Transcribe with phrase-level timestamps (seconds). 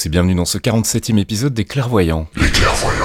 [0.00, 2.26] Tous et bienvenue dans ce 47e épisode des Clairvoyants.
[2.36, 2.99] Les clairvoyants.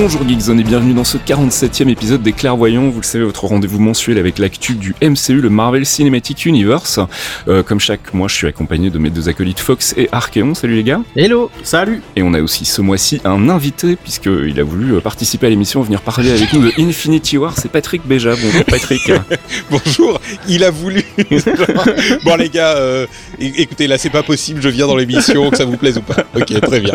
[0.00, 2.88] Bonjour Geekzone et bienvenue dans ce 47e épisode des Clairvoyants.
[2.88, 7.00] Vous le savez, votre rendez-vous mensuel avec l'actu du MCU, le Marvel Cinematic Universe.
[7.48, 10.54] Euh, comme chaque mois, je suis accompagné de mes deux acolytes Fox et Archeon.
[10.54, 11.00] Salut les gars.
[11.16, 15.48] Hello Salut Et on a aussi ce mois-ci un invité, puisqu'il a voulu euh, participer
[15.48, 17.54] à l'émission, venir parler avec nous de Infinity War.
[17.58, 18.34] C'est Patrick Béja.
[18.40, 19.10] Bonjour Patrick.
[19.70, 21.02] Bonjour, il a voulu.
[22.24, 23.06] bon les gars, euh,
[23.40, 26.22] écoutez, là c'est pas possible, je viens dans l'émission, que ça vous plaise ou pas.
[26.36, 26.94] Ok, très bien.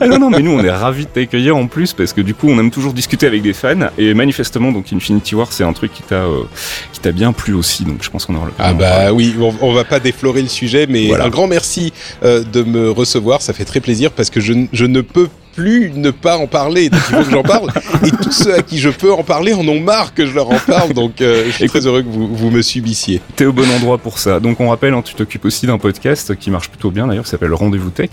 [0.00, 2.34] ah non, non, mais nous on est ravis de t'accueillir en plus, parce que du
[2.38, 5.72] coup on aime toujours discuter avec des fans, et manifestement donc Infinity War c'est un
[5.72, 6.44] truc qui t'a euh,
[6.92, 9.52] qui t'a bien plu aussi, donc je pense qu'on aura le Ah bah oui, on,
[9.60, 11.24] on, va pas déflorer le sujet, mais Voilà.
[11.24, 14.84] un grand merci euh, de me recevoir, ça fait très plaisir parce que je, je
[14.86, 15.28] ne peux
[15.58, 17.70] plus ne pas en parler, donc il faut que j'en parle.
[18.06, 20.48] Et tous ceux à qui je peux en parler en ont marre que je leur
[20.48, 23.20] en parle, donc euh, je suis Écoute- très heureux que vous, vous me subissiez.
[23.34, 24.38] T'es au bon endroit pour ça.
[24.38, 27.30] Donc on rappelle, hein, tu t'occupes aussi d'un podcast qui marche plutôt bien d'ailleurs, qui
[27.30, 28.10] s'appelle Rendez-vous Tech.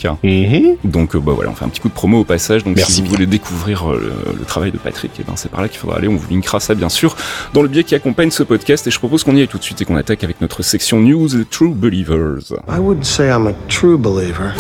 [0.84, 2.64] Donc euh, bah voilà, on fait un petit coup de promo au passage.
[2.64, 3.16] Donc Merci si vous bien.
[3.18, 5.98] voulez découvrir euh, le, le travail de Patrick, eh ben, c'est par là qu'il faudra
[5.98, 6.08] aller.
[6.08, 7.16] On vous linkera ça bien sûr
[7.54, 8.88] dans le biais qui accompagne ce podcast.
[8.88, 11.00] Et je propose qu'on y aille tout de suite et qu'on attaque avec notre section
[11.00, 12.54] News True Believers.
[12.68, 14.54] I wouldn't say I'm a true believer.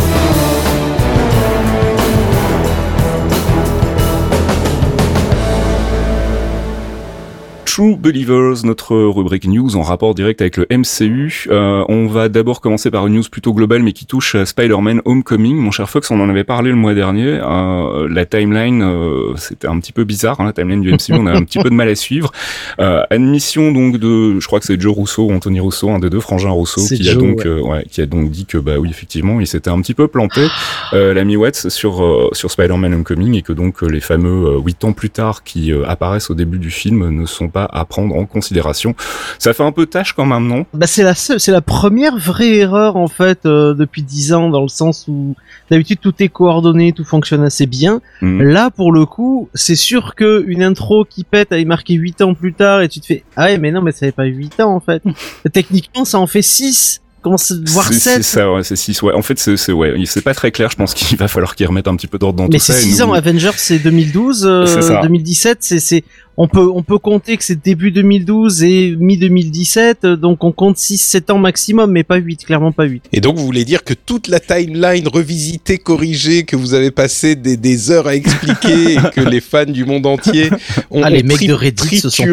[7.75, 11.47] True Believers, notre rubrique news en rapport direct avec le MCU.
[11.49, 15.57] Euh, on va d'abord commencer par une news plutôt globale mais qui touche Spider-Man Homecoming.
[15.57, 17.37] Mon cher Fox, on en avait parlé le mois dernier.
[17.43, 21.27] Euh, la timeline, euh, c'était un petit peu bizarre, hein, la timeline du MCU, on
[21.27, 22.31] a un petit peu de mal à suivre.
[22.79, 26.09] Euh, admission donc de, je crois que c'est Joe Rousseau ou Anthony Rousseau, un des
[26.09, 27.47] deux frangins Rousseau, qui a donc, ouais.
[27.47, 30.07] euh, ouais, qui a donc dit que bah oui effectivement, il s'était un petit peu
[30.07, 30.47] planté,
[30.93, 34.93] euh, l'ami Watts sur euh, sur Spider-Man Homecoming et que donc les fameux huit ans
[34.93, 38.95] plus tard qui apparaissent au début du film ne sont pas à prendre en considération.
[39.39, 40.65] Ça fait un peu tâche quand même, non?
[40.73, 44.61] Bah c'est la c'est la première vraie erreur en fait euh, depuis 10 ans dans
[44.61, 45.35] le sens où
[45.69, 48.01] d'habitude tout est coordonné, tout fonctionne assez bien.
[48.21, 48.41] Mhm.
[48.43, 52.33] Là pour le coup, c'est sûr que une intro qui pète avait marqué 8 ans
[52.33, 54.59] plus tard et tu te fais ah ouais mais non mais ça fait pas 8
[54.61, 55.01] ans en fait.
[55.53, 58.23] Techniquement ça en fait 6, commence voire C'est- C'est 7.
[58.23, 59.13] ça, ouais, c'est 6, ouais.
[59.13, 60.69] En fait, c'est, c'est, ouais, c'est pas très clair.
[60.69, 62.73] Je pense qu'il va falloir qu'ils remettent un petit peu d'ordre dans Mais tout ça.
[62.73, 65.01] c'est et 6 nous- ans, Avengers c'est 2012, euh, C'est ça.
[65.01, 66.03] 2017 c'est c'est
[66.37, 70.51] on peut on peut compter que c'est début 2012 et mi 2017 euh, donc on
[70.51, 73.03] compte 6 7 ans maximum mais pas 8 clairement pas 8.
[73.13, 77.35] Et donc vous voulez dire que toute la timeline revisitée, corrigée, que vous avez passé
[77.35, 80.49] des, des heures à expliquer et que les fans du monde entier
[80.91, 82.25] ont, Ah, les ont mecs tri- de Reddit se sont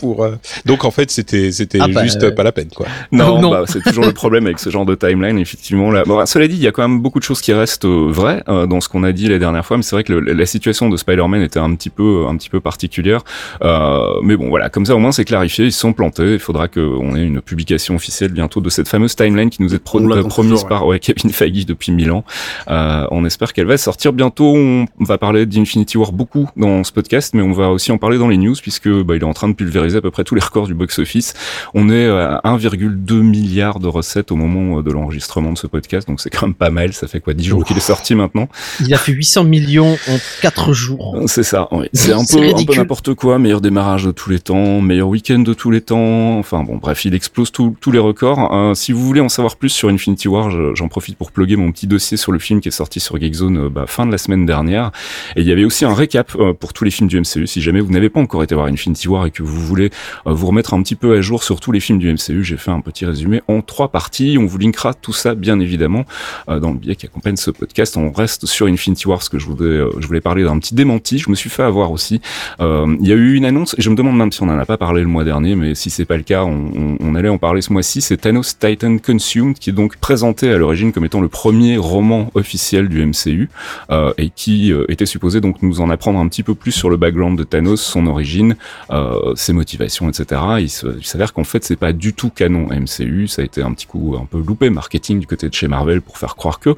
[0.00, 0.24] pour.
[0.24, 2.86] euh, Donc en fait c'était c'était Ah bah, juste euh, pas la peine quoi.
[3.12, 3.50] Non, Non.
[3.50, 5.90] Bah, c'est toujours le problème avec ce genre de timeline, effectivement.
[5.90, 6.04] Là.
[6.04, 8.42] Bon, cela dit, il y a quand même beaucoup de choses qui restent euh, vraies
[8.48, 10.46] euh, dans ce qu'on a dit la dernière fois, mais c'est vrai que le- la
[10.46, 13.22] situation de Spider-Man était un petit peu, un petit peu particulière.
[13.62, 16.34] Euh, mais bon, voilà, comme ça au moins c'est clarifié, ils sont plantés.
[16.34, 19.78] Il faudra qu'on ait une publication officielle bientôt de cette fameuse timeline qui nous est
[19.78, 20.68] pro- euh, promise toujours, ouais.
[20.68, 22.24] par ouais, Kevin Feige depuis mille ans.
[22.68, 24.54] Euh, on espère qu'elle va sortir bientôt.
[24.56, 28.18] On va parler d'Infinity War beaucoup dans ce podcast, mais on va aussi en parler
[28.18, 30.34] dans les news puisque bah, il est en train de pulvériser à peu près tous
[30.34, 31.34] les records du box-office.
[31.74, 36.06] On est à 1,2 milliard de recettes au moment euh, de l'enregistrement de ce podcast,
[36.08, 36.92] donc c'est quand même pas mal.
[36.92, 38.48] Ça fait quoi 10 jours qu'il est sorti maintenant?
[38.80, 41.16] Il a fait 800 millions en 4 jours.
[41.26, 41.86] C'est ça, oui.
[41.92, 43.38] C'est un peu, n'importe quoi.
[43.40, 46.38] Meilleur démarrage de tous les temps, meilleur week-end de tous les temps.
[46.38, 48.52] Enfin bon, bref, il explose tous les records.
[48.52, 51.56] Euh, si vous voulez en savoir plus sur Infinity War, je- j'en profite pour plugger
[51.56, 54.12] mon petit dossier sur le film qui est sorti sur Geekzone euh, bah, fin de
[54.12, 54.90] la semaine dernière.
[55.36, 57.46] Et il y avait aussi un récap euh, pour tous les films du MCU.
[57.46, 59.88] Si jamais vous n'avez pas encore été voir Infinity War et que vous voulez
[60.26, 62.70] vous remettre un petit peu à jour sur tous les films du MCU, j'ai fait
[62.70, 64.36] un petit résumé en trois parties.
[64.38, 66.04] On vous linkera tout ça, bien évidemment,
[66.46, 67.96] dans le billet qui accompagne ce podcast.
[67.96, 71.18] On reste sur Infinity War, parce que je voulais, je voulais parler d'un petit démenti.
[71.18, 72.20] Je me suis fait avoir aussi.
[72.60, 74.64] Il y a eu une annonce, et je me demande même si on en a
[74.66, 77.28] pas parlé le mois dernier, mais si c'est pas le cas, on, on- on allait
[77.28, 78.00] en parler ce mois-ci.
[78.00, 82.30] C'est Thanos Titan Consumed, qui est donc présenté à l'origine comme étant le premier roman
[82.34, 83.48] officiel du MCU,
[83.90, 86.90] euh, et qui euh, était supposé donc nous en apprendre un petit peu plus sur
[86.90, 88.56] le background de Thanos, son origine,
[88.90, 90.40] euh, ses motivations, etc.
[90.60, 90.68] Il
[91.06, 94.16] s'avère qu'en fait c'est pas du tout canon MCU, ça a été un petit coup
[94.20, 96.70] un peu loupé marketing du côté de chez Marvel pour faire croire que.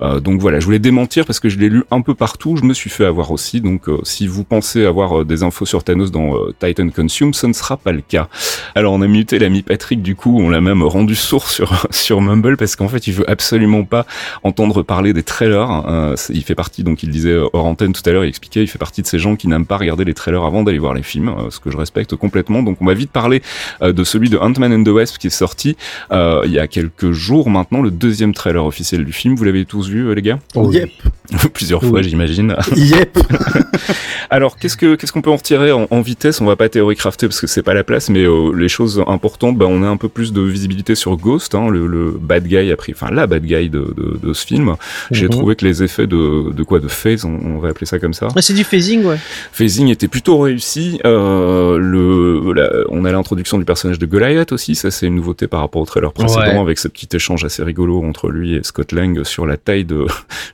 [0.00, 2.64] Euh, donc voilà, je voulais démentir parce que je l'ai lu un peu partout, je
[2.64, 3.60] me suis fait avoir aussi.
[3.60, 7.34] Donc euh, si vous pensez avoir euh, des infos sur Thanos dans euh, Titan Consume,
[7.34, 8.28] ce ne sera pas le cas.
[8.74, 12.20] Alors on a muté l'ami Patrick du coup, on l'a même rendu sourd sur sur
[12.20, 14.06] Mumble parce qu'en fait il veut absolument pas
[14.42, 15.84] entendre parler des trailers.
[15.88, 18.62] Euh, c'est- il fait partie donc il disait hors antenne tout à l'heure, il expliquait,
[18.62, 20.94] il fait partie de ces gens qui n'aiment pas regarder les trailers avant d'aller voir
[20.94, 22.62] les films, euh, ce que je respecte complètement.
[22.62, 23.42] Donc on va vite parler
[23.82, 25.76] euh, de celui de Ant-Man and the Wasp qui est sorti
[26.10, 29.34] euh, il y a quelques jours maintenant, le deuxième trailer officiel du film.
[29.34, 30.38] Vous l'avez tous vu euh, les gars?
[30.72, 30.90] Yep,
[31.54, 32.54] Plusieurs fois j'imagine.
[32.76, 33.18] yep.
[34.30, 36.40] Alors, qu'est-ce que qu'est-ce qu'on peut en retirer en, en vitesse?
[36.40, 39.02] On va pas théorie crafter parce que c'est pas la place, mais euh, les choses
[39.06, 42.46] importantes, bah, on a un peu plus de visibilité sur Ghost, hein, le, le bad
[42.46, 44.74] guy a pris, enfin la bad guy de, de, de ce film.
[45.10, 45.30] J'ai Mhm.
[45.30, 48.14] trouvé que les effets de, de quoi, de phase, on, on va appeler ça comme
[48.14, 48.28] ça.
[48.34, 49.16] Ah, c'est du phasing, ouais.
[49.52, 50.98] Phasing était plutôt réussi.
[51.04, 55.46] Euh, le, la- on a l'introduction du personnage de Goliath aussi, ça c'est une nouveauté
[55.46, 56.58] par rapport au trailer précédent, Ouais.
[56.58, 60.06] avec ce petit échange assez rigolo entre lui et Scott Lang sur la taille de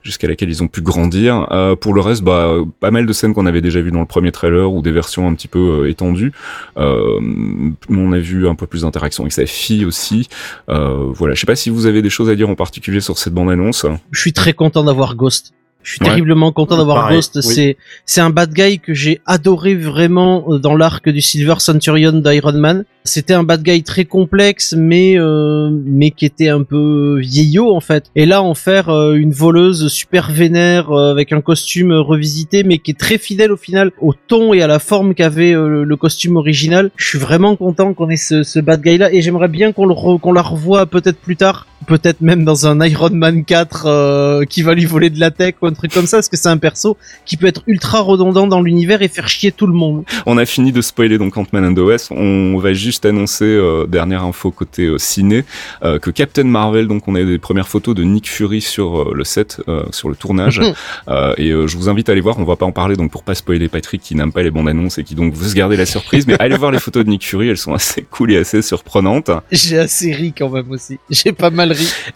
[0.02, 1.46] jusqu'à laquelle ils ont pu grandir.
[1.50, 4.06] Euh, pour le reste, bah, pas mal de scènes qu'on avait déjà vues dans le
[4.06, 6.32] premier trailer ou des versions un petit peu euh, étendues.
[6.76, 7.20] Euh,
[7.88, 10.28] on a vu un peu plus d'interaction avec sa fille aussi.
[10.68, 13.34] Voilà, je sais pas si vous avez des choses à dire en particulier sur cette
[13.34, 13.86] bande-annonce.
[14.10, 15.52] Je suis très content d'avoir Ghost.
[15.82, 16.08] Je suis Ouais.
[16.08, 17.36] terriblement content d'avoir Pareil, Ghost.
[17.36, 17.42] oui.
[17.42, 22.12] C'est c'est un bad guy que j'ai adoré vraiment euh, dans l'arc du Silver Centurion
[22.12, 22.84] d'Iron Man.
[23.04, 27.80] C'était un bad guy très complexe, mais euh, mais qui était un peu vieillot en
[27.80, 28.10] fait.
[28.16, 32.78] Et là, en faire euh, une voleuse super vénère euh, avec un costume revisité, mais
[32.78, 35.96] qui est très fidèle au final au ton et à la forme qu'avait euh, le
[35.96, 36.90] costume original.
[36.96, 39.86] Je suis vraiment content qu'on ait ce, ce bad guy là, et j'aimerais bien qu'on
[39.86, 43.84] le re- qu'on la revoie peut-être plus tard, peut-être même dans un Iron Man 4
[43.86, 46.36] euh, qui va lui voler de la tech ou un truc comme ça, parce que
[46.36, 49.72] c'est un perso qui peut être ultra redondant dans l'univers et faire chier tout le
[49.72, 50.04] monde.
[50.26, 52.12] On a fini de spoiler donc Ant-Man and the Wasp.
[52.12, 55.44] On va juste annoncer euh, dernière info côté euh, ciné
[55.82, 56.88] euh, que Captain Marvel.
[56.88, 60.08] Donc on a des premières photos de Nick Fury sur euh, le set, euh, sur
[60.08, 60.60] le tournage.
[61.08, 62.38] Euh, et euh, je vous invite à aller voir.
[62.38, 64.68] On va pas en parler donc pour pas spoiler Patrick qui n'aime pas les bandes
[64.68, 66.26] annonces et qui donc veut se garder la surprise.
[66.26, 67.48] Mais allez voir les photos de Nick Fury.
[67.48, 69.30] Elles sont assez cool et assez surprenantes.
[69.52, 70.98] J'ai assez ri quand même aussi.
[71.10, 71.67] J'ai pas mal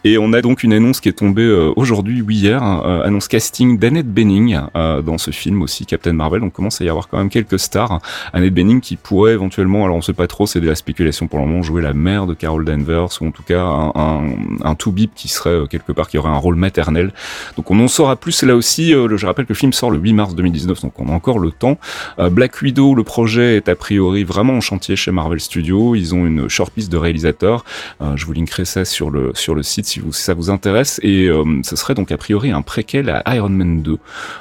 [0.04, 3.02] Et on a donc une annonce qui est tombée euh, aujourd'hui ou hier, hein, euh,
[3.02, 6.40] annonce casting d'Annette Bening euh, dans ce film aussi, Captain Marvel.
[6.40, 8.00] Donc commence à y avoir quand même quelques stars.
[8.32, 11.38] Annette Bening qui pourrait éventuellement, alors on sait pas trop, c'est de la spéculation pour
[11.38, 14.22] le moment, jouer la mère de Carol Danvers ou en tout cas un, un,
[14.64, 17.12] un to-bip qui serait quelque part qui aurait un rôle maternel.
[17.56, 18.90] Donc on en saura plus là aussi.
[18.92, 21.50] je rappelle que le film sort le 8 mars 2019, donc on a encore le
[21.50, 21.78] temps.
[22.18, 25.94] Black Widow, le projet est a priori vraiment en chantier chez Marvel Studios.
[25.94, 27.64] Ils ont une shortlist de réalisateurs.
[28.14, 31.00] Je vous linkerai ça sur le sur le site si, vous, si ça vous intéresse.
[31.02, 33.98] Et euh, ce serait donc a priori un préquel à Iron Man 2.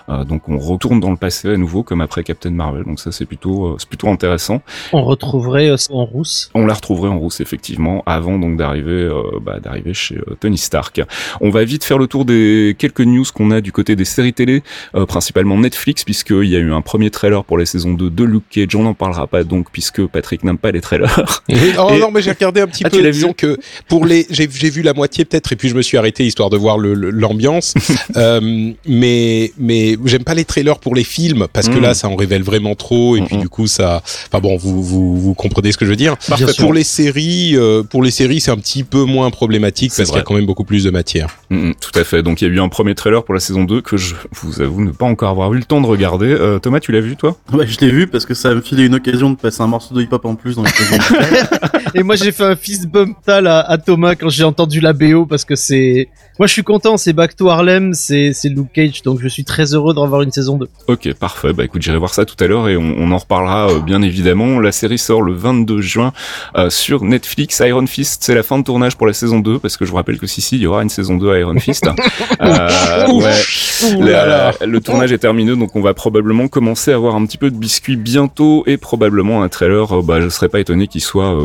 [0.10, 2.84] Euh, donc on retourne dans le passé à nouveau comme après Captain Marvel.
[2.86, 4.62] Donc ça c'est plutôt euh, c'est plutôt intéressant.
[4.94, 6.50] On retrouverait euh, ça en rousse.
[6.54, 10.58] On la retrouverait en rousse effectivement avant donc d'arriver euh, bah, d'arriver chez euh, Tony
[10.58, 11.02] Stark.
[11.42, 14.34] On va vite faire le tour des quelques news qu'on a du côté des séries
[14.34, 14.62] télé,
[14.96, 18.24] euh, principalement Netflix puisqu'il y a eu un premier trailer pour la saison 2 de
[18.24, 18.76] Luke Cage.
[18.76, 21.42] On n'en parlera pas donc puisque Patrick n'aime pas les trailers.
[21.84, 23.02] Oh Et- non, mais j'ai regardé un petit Ah, peu.
[23.12, 25.98] Disons que pour les, j'ai j'ai vu la moitié peut-être, et puis je me suis
[25.98, 27.74] arrêté histoire de voir l'ambiance.
[28.16, 31.82] euh, mais mais j'aime pas les trailers pour les films parce que Mm.
[31.82, 34.02] là, ça en révèle vraiment trop, et puis du coup, ça.
[34.28, 36.16] Enfin bon, vous vous vous comprenez ce que je veux dire.
[36.22, 36.56] Sûr.
[36.58, 40.18] Pour les séries, euh, pour les séries, c'est un petit peu moins problématique parce qu'il
[40.18, 41.30] y a quand même beaucoup plus de matière.
[41.50, 42.24] Tout à fait.
[42.24, 44.62] Donc il y a eu un premier trailer pour la saison 2 que je vous
[44.62, 46.28] avoue ne pas encore avoir eu le temps de regarder.
[46.28, 47.38] Euh, Thomas, tu l'as vu toi?
[47.54, 49.96] Ouais, je l'ai vu parce que ça me filait une occasion de passer un morceau
[49.96, 50.70] de hip-hop en plus dans le
[52.00, 54.94] Et moi j'ai fait un fist bump tal à, à Thomas quand j'ai entendu la
[54.94, 56.10] BO parce que c'est.
[56.40, 59.74] Moi je suis content, c'est Back to Harlem, c'est Luke Cage, donc je suis très
[59.76, 60.68] heureux d'en avoir une saison 2.
[60.88, 61.54] Ok, parfait.
[61.54, 64.02] Bah écoute, j'irai voir ça tout à l'heure et on, on en reparlera euh, bien
[64.02, 64.60] évidemment.
[64.60, 66.14] La série sort le 22 juin
[66.58, 67.62] euh, sur Netflix.
[67.66, 69.98] Iron Fist, c'est la fin de tournage pour la saison 2 parce que je vous
[69.98, 71.88] rappelle que si si, il y aura une saison 2 à Iron Fist.
[72.42, 74.00] Euh, ouais.
[74.00, 77.52] La- le tournage est terminé, donc on va probablement commencer à avoir un petit peu
[77.52, 80.02] de biscuits bientôt et probablement un trailer.
[80.04, 81.36] bah, je serais pas étonné qu'il soit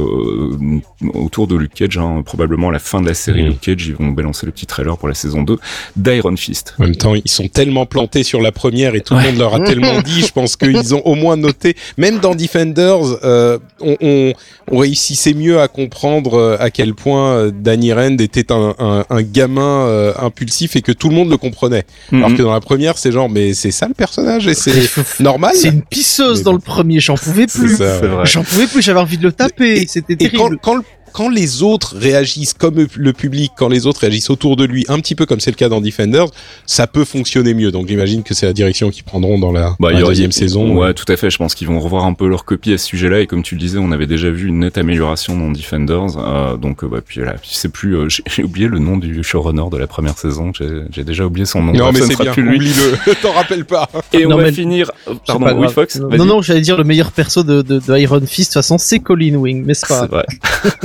[1.14, 3.47] autour de Luke Cage, hein, probablement à la fin de la série Mhm.
[3.47, 5.56] Luke Cage, ils vont balancer le petit trailer pour la saison 2
[5.97, 6.75] d'Iron Fist.
[6.78, 9.54] En même temps, ils sont tellement plantés sur la première et tout le monde leur
[9.54, 10.23] a tellement dit.
[10.23, 14.33] Je pense qu'ils ont au moins noté, même dans Defenders, euh, on, on,
[14.71, 19.04] on réussissait mieux à comprendre euh, à quel point euh, Danny Rand était un, un,
[19.09, 21.85] un gamin euh, impulsif et que tout le monde le comprenait.
[22.12, 22.37] Alors Mhm.
[22.37, 24.73] que dans la première, c'est genre, mais c'est ça le personnage et c'est
[25.21, 25.52] normal.
[25.54, 26.56] C'est une pisseuse Mais dans bon.
[26.56, 27.78] le premier, j'en pouvais plus.
[27.78, 28.00] ouais.
[28.25, 30.59] J'en pouvais plus, j'avais envie de le taper, c'était Et quand, terrible.
[30.62, 30.83] quand, le-
[31.16, 34.99] quand les autres réagissent comme le public, quand les autres réagissent autour de lui, un
[35.00, 36.26] petit peu comme c'est le cas dans Defenders,
[36.66, 37.70] ça peut fonctionner mieux.
[37.73, 40.11] Donc j'imagine que c'est la direction qu'ils prendront dans la, Bah, la il y aura-
[40.11, 40.76] deuxième saison.
[40.76, 41.30] Ouais, tout à fait.
[41.30, 43.20] Je pense qu'ils vont revoir un peu leur copie à ce sujet-là.
[43.20, 46.18] Et comme tu le disais, on avait déjà vu une nette amélioration dans Defenders.
[46.18, 47.96] Euh, donc, euh, bah, puis là, je sais plus.
[47.96, 50.52] euh, j'ai oublié le nom du showrunner de la première saison.
[50.52, 51.73] J'ai j'ai déjà oublié son nom.
[51.73, 52.32] Non, Bref, mais c'est bien.
[52.32, 53.14] Oublie-le.
[53.23, 53.88] T'en rappelles pas.
[54.12, 54.90] Et on va finir.
[55.26, 55.68] Pardon, pas oui.
[55.73, 55.96] Fox.
[55.99, 58.76] Non, non, j'allais dire le meilleur perso de, de, de Iron Fist, de toute façon,
[58.76, 60.02] c'est Colin Wing, mais c'est pas?
[60.02, 60.26] C'est vrai.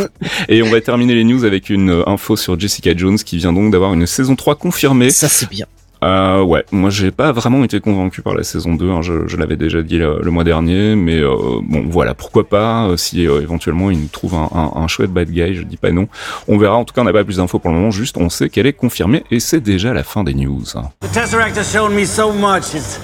[0.50, 3.54] Et on va terminer les news avec une euh, info sur Jessica Jones qui vient
[3.54, 5.10] donc d'avoir une saison 3 confirmée.
[5.10, 5.66] Ça, c'est bien.
[6.04, 9.38] Euh, ouais, moi j'ai pas vraiment été convaincu par la saison 2, hein, je, je
[9.38, 13.28] l'avais déjà dit le, le mois dernier, mais euh, bon voilà, pourquoi pas, euh, si
[13.28, 16.08] euh, éventuellement il nous trouve un, un, un chouette bad guy, je dis pas non.
[16.48, 18.32] On verra, en tout cas on n'a pas plus d'infos pour le moment, juste on
[18.32, 20.63] sait qu'elle est confirmée et c'est déjà la fin des news.
[21.01, 22.74] The Tesseract has shown me so much.
[22.74, 23.00] It's,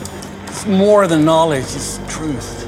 [0.50, 2.67] it's more than knowledge, it's truth.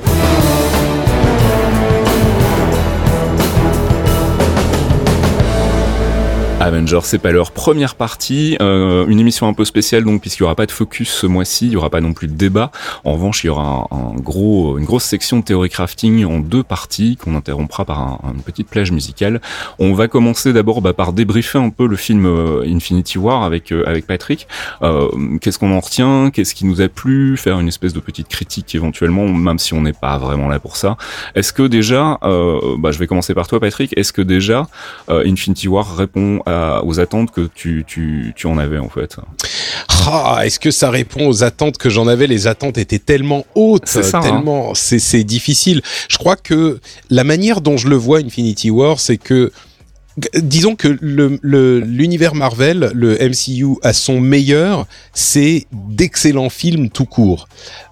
[6.62, 10.44] Avengers, c'est pas leur première partie, euh, une émission un peu spéciale donc puisqu'il y
[10.44, 12.70] aura pas de focus ce mois-ci, il y aura pas non plus de débat.
[13.06, 16.62] En revanche, il y aura un, gros, une grosse section de théorie crafting en deux
[16.64, 19.40] parties qu'on interrompra par un- une petite plage musicale.
[19.80, 23.72] On va commencer d'abord bah, par débriefer un peu le film euh, Infinity War avec
[23.72, 24.46] euh, avec Patrick.
[24.82, 25.08] Euh,
[25.40, 26.30] qu'est-ce qu'on en retient?
[26.30, 27.38] Qu'est-ce qui nous a plu?
[27.38, 30.76] Faire une espèce de petite critique éventuellement, même si on n'est pas vraiment là pour
[30.76, 30.98] ça.
[31.36, 33.98] Est-ce que déjà, bah, je vais commencer par toi Patrick.
[33.98, 34.68] Est-ce que déjà
[35.08, 36.49] Infinity War répond à-
[36.84, 39.18] aux attentes que tu, tu, tu en avais en fait
[40.08, 42.28] Ah, est-ce que ça répond aux attentes que j'en avais?
[42.28, 44.22] Les attentes étaient tellement hautes, ça, hein.
[44.22, 45.82] tellement, c'est c'est difficile.
[46.10, 46.80] Je crois que
[47.10, 49.52] la manière dont je le vois Infinity War, c'est que
[50.36, 57.06] disons que le- le- l'univers Marvel, le MCU à son meilleur, c'est d'excellents films tout
[57.06, 57.48] court.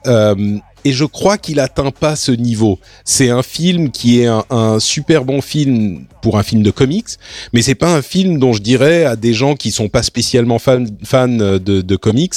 [0.07, 2.79] Euh, et je crois qu'il atteint pas ce niveau.
[3.03, 7.07] C'est un film qui est un, un super bon film pour un film de comics,
[7.53, 10.59] mais c'est pas un film dont je dirais à des gens qui sont pas spécialement
[10.59, 12.33] fans, fans de, de comics,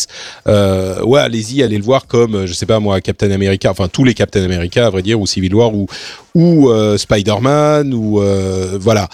[0.47, 4.05] euh, ouais, allez-y, allez le voir comme, je sais pas moi, Captain America, enfin tous
[4.05, 5.87] les Captain America à vrai dire, ou Civil War, ou,
[6.35, 9.09] ou euh, Spider-Man, ou euh, voilà,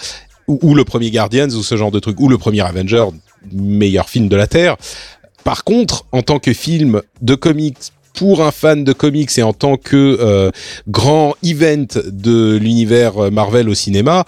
[0.47, 3.05] ou, ou le premier Guardians, ou ce genre de truc, ou le premier Avenger,
[3.51, 4.77] meilleur film de la Terre.
[5.43, 7.77] Par contre, en tant que film de comics
[8.17, 10.51] pour un fan de comics et en tant que euh,
[10.87, 14.25] grand event de l'univers Marvel au cinéma,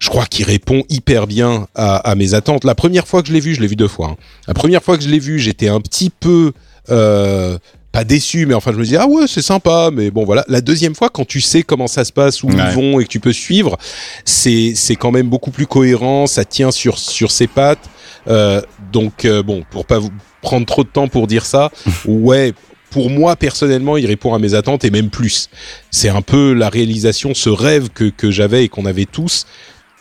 [0.00, 2.64] je crois qu'il répond hyper bien à, à mes attentes.
[2.64, 4.08] La première fois que je l'ai vu, je l'ai vu deux fois.
[4.12, 4.16] hein.
[4.48, 6.52] La première fois que je l'ai vu, j'étais un petit peu
[6.90, 7.58] euh,
[7.92, 10.44] pas déçu, mais enfin je me disais ah ouais c'est sympa, mais bon voilà.
[10.48, 12.54] La deuxième fois, quand tu sais comment ça se passe, où Ouais.
[12.58, 13.76] ils vont et que tu peux suivre,
[14.24, 17.88] c'est c'est quand même beaucoup plus cohérent, ça tient sur sur ses pattes.
[18.26, 18.60] Euh,
[18.92, 20.10] donc euh, bon, pour pas vous
[20.42, 21.70] prendre trop de temps pour dire ça,
[22.06, 22.52] ouais.
[22.94, 25.50] Pour moi personnellement, il répond à mes attentes et même plus.
[25.90, 29.46] C'est un peu la réalisation, ce rêve que que j'avais et qu'on avait tous,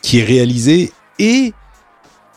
[0.03, 1.53] qui est réalisé et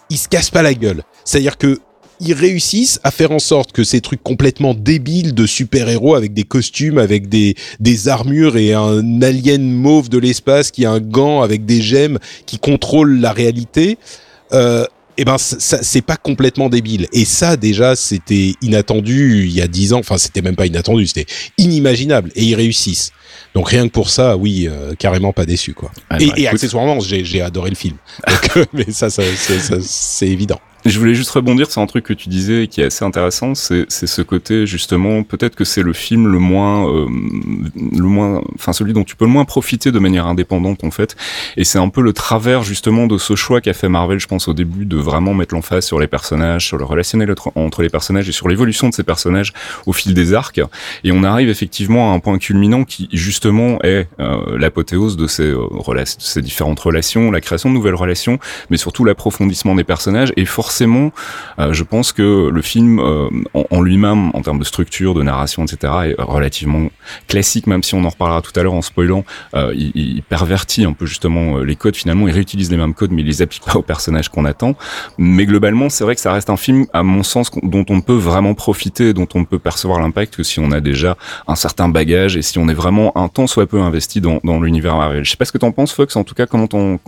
[0.08, 1.02] ils se cassent pas la gueule.
[1.26, 1.78] C'est-à-dire que
[2.20, 6.44] ils réussissent à faire en sorte que ces trucs complètement débiles de super-héros avec des
[6.44, 11.42] costumes, avec des, des armures et un alien mauve de l'espace qui a un gant
[11.42, 13.98] avec des gemmes qui contrôle la réalité,
[14.54, 14.86] euh,
[15.18, 17.08] eh ben ça, c'est pas complètement débile.
[17.12, 19.98] Et ça déjà c'était inattendu il y a dix ans.
[20.00, 21.26] Enfin c'était même pas inattendu, c'était
[21.58, 22.30] inimaginable.
[22.34, 23.12] Et ils réussissent.
[23.54, 25.90] Donc rien que pour ça, oui, euh, carrément pas déçu quoi.
[26.10, 27.96] Ah, et, bah, et accessoirement, j'ai adoré le film.
[28.28, 29.22] Donc, mais ça, ça,
[29.80, 30.60] c'est évident.
[30.86, 33.90] Je voulais juste rebondir sur un truc que tu disais qui est assez intéressant, c'est
[33.90, 37.08] ce côté justement, peut-être que c'est le film le moins, euh,
[37.76, 41.16] le moins, enfin celui dont tu peux le moins profiter de manière indépendante en fait,
[41.56, 44.46] et c'est un peu le travers justement de ce choix qu'a fait Marvel, je pense
[44.46, 48.28] au début, de vraiment mettre l'emphase sur les personnages, sur le relationnel entre, les personnages
[48.28, 49.54] et sur l'évolution de ces personnages
[49.86, 50.60] au fil des arcs,
[51.02, 55.50] et on arrive effectivement à un point culminant qui justement est euh, l'apothéose de ces,
[55.50, 58.38] euh, ces différentes relations, la création de nouvelles relations,
[58.70, 61.10] mais surtout l'approfondissement des personnages et forcément forcément,
[61.58, 63.30] euh, je pense que le film euh,
[63.70, 66.90] en, lui-même, en termes de structure, de narration, etc., est relativement
[67.28, 69.24] classique, même si on en reparlera tout à l'heure en spoilant.
[69.54, 71.96] euh, il, pervertit un peu justement euh, les codes.
[71.96, 74.74] Finalement, il réutilise les mêmes codes, mais il les applique pas aux personnages qu'on attend.
[75.16, 78.12] Mais globalement, c'est vrai que ça reste un film, à mon sens, dont on peut
[78.12, 81.16] vraiment profiter, dont on peut percevoir l'impact que si on a déjà
[81.48, 84.96] un certain bagage et si on est vraiment un temps soit peu investi dans, l'univers
[84.96, 85.24] Marvel.
[85.24, 86.16] Je sais pas ce que t'en penses, Fox.
[86.16, 86.98] En tout cas, comment ton,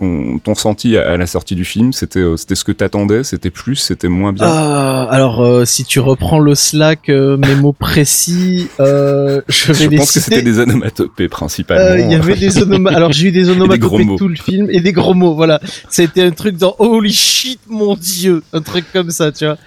[0.47, 4.07] ressenti à, à la sortie du film C'était c'était ce que t'attendais C'était plus C'était
[4.07, 9.41] moins bien Ah, alors, euh, si tu reprends le Slack, euh, mes mots précis, euh,
[9.49, 11.83] je vais Je les pense que c'était des onomatopées principalement.
[11.83, 12.95] Euh, Il y avait des onomatopées.
[12.95, 14.17] Alors j'ai eu des onomatopées mots.
[14.17, 15.35] tout le film et des gros mots.
[15.35, 19.57] Voilà, c'était un truc dans Holy shit, mon dieu, un truc comme ça, tu vois.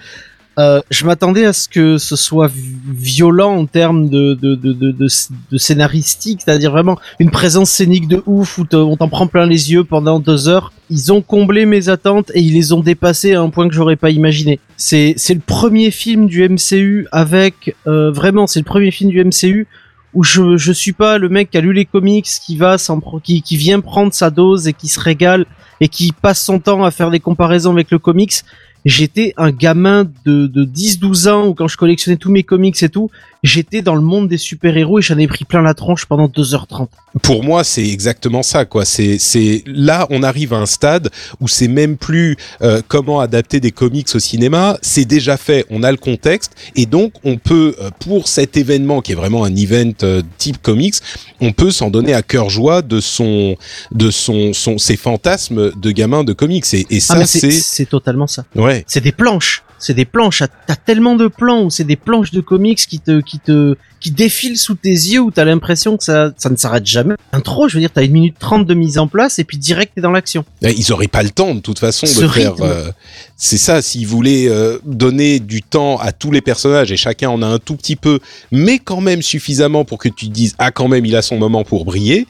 [0.59, 4.71] Euh, je m'attendais à ce que ce soit vi- violent en termes de de de
[4.73, 9.47] de, de, scénaristique, c'est-à-dire vraiment une présence scénique de ouf où on t'en prend plein
[9.47, 10.71] les yeux pendant deux heures.
[10.91, 13.95] Ils ont comblé mes attentes et ils les ont dépassées à un point que j'aurais
[13.95, 14.59] pas imaginé.
[14.77, 19.67] C'est le premier film du MCU avec euh, vraiment c'est le premier film du MCU
[20.13, 22.77] où je je suis pas le mec qui a lu les comics qui va
[23.23, 25.47] qui qui vient prendre sa dose et qui se régale
[25.81, 28.43] et qui passe son temps à faire des comparaisons avec le comics.
[28.85, 32.89] J'étais un gamin de, de 10-12 ans où quand je collectionnais tous mes comics et
[32.89, 33.09] tout,
[33.43, 36.87] j'étais dans le monde des super-héros et j'en ai pris plein la tronche pendant 2h30.
[37.21, 38.85] Pour moi, c'est exactement ça, quoi.
[38.85, 41.09] C'est, c'est là, on arrive à un stade
[41.39, 44.77] où c'est même plus euh, comment adapter des comics au cinéma.
[44.81, 45.65] C'est déjà fait.
[45.69, 49.43] On a le contexte et donc on peut, euh, pour cet événement qui est vraiment
[49.43, 50.95] un event euh, type comics,
[51.39, 53.55] on peut s'en donner à cœur joie de son,
[53.91, 56.65] de son, son, ses fantasmes de gamin de comics.
[56.73, 58.45] Et, et Ah ça, c'est c'est, c'est totalement ça.
[58.55, 58.72] ouais.
[58.87, 59.63] C'est des planches.
[59.79, 60.43] C'est des planches.
[60.65, 64.11] T'as tellement de plans où c'est des planches de comics qui te, qui te, qui
[64.11, 67.15] défilent sous tes yeux où t'as l'impression que ça, ça ne s'arrête jamais.
[67.33, 69.91] Intro, je veux dire, t'as une minute trente de mise en place et puis direct
[69.93, 70.45] t'es dans l'action.
[70.61, 72.53] Eh, Ils auraient pas le temps de toute façon Ce de faire.
[72.61, 72.91] euh,
[73.35, 77.41] c'est ça, s'ils voulaient euh, donner du temps à tous les personnages et chacun en
[77.41, 78.19] a un tout petit peu,
[78.53, 81.37] mais quand même suffisamment pour que tu te dises ah quand même il a son
[81.37, 82.25] moment pour briller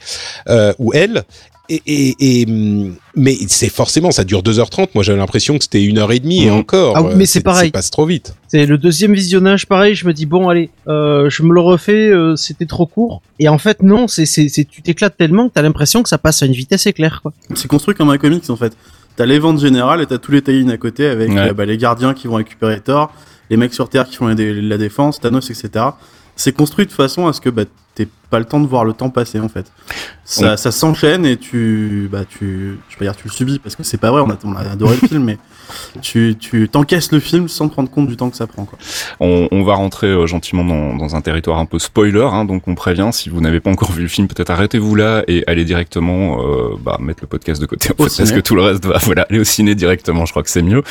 [0.49, 1.23] euh, ou elle.
[1.69, 5.81] Et, et, et, hum, mais c'est forcément ça dure 2h30 moi j'avais l'impression que c'était
[5.81, 6.57] une heure et demie et Mhm.
[6.57, 7.69] encore Ah oui, euh, mais c'est pareil.
[7.69, 9.95] ça passe trop vite C'est le deuxième visionnage, pareil.
[9.95, 12.09] Je me dis bon, allez, euh, je me le refais.
[12.09, 13.21] euh, C'était trop court.
[13.39, 14.09] Et en fait, non.
[14.09, 16.85] C'est, c'est, c'est, tu t'éclates tellement que t'as l'impression que ça passe à une vitesse
[16.85, 17.31] éclair, quoi.
[17.55, 18.75] C'est construit comme un comics en fait.
[19.15, 21.49] T'as les ventes générales et t'as tous les tie à côté avec Ouais.
[21.49, 23.09] euh, bah, les gardiens qui vont récupérer Thor,
[23.49, 25.85] les mecs sur Terre qui font la, dé- la défense, Thanos, etc.
[26.35, 27.63] C'est construit de façon à ce que bah,
[27.95, 29.71] t'aies pas le temps de voir le temps passer en fait.
[30.25, 33.75] Ça, ça s'enchaîne et tu, bah tu, je vais pas dire tu le subis parce
[33.75, 35.37] que c'est pas vrai, on a, on a adoré le film, mais
[36.01, 38.79] tu, tu t'encaisses le film sans te rendre compte du temps que ça prend quoi.
[39.19, 42.67] On, on va rentrer euh, gentiment dans, dans un territoire un peu spoiler, hein, donc
[42.67, 45.65] on prévient, si vous n'avez pas encore vu le film, peut-être arrêtez-vous là et allez
[45.65, 48.63] directement euh, bah, mettre le podcast de côté, en Au fait, parce que tout le
[48.63, 50.81] reste va voilà, aller au ciné directement, je crois que c'est mieux.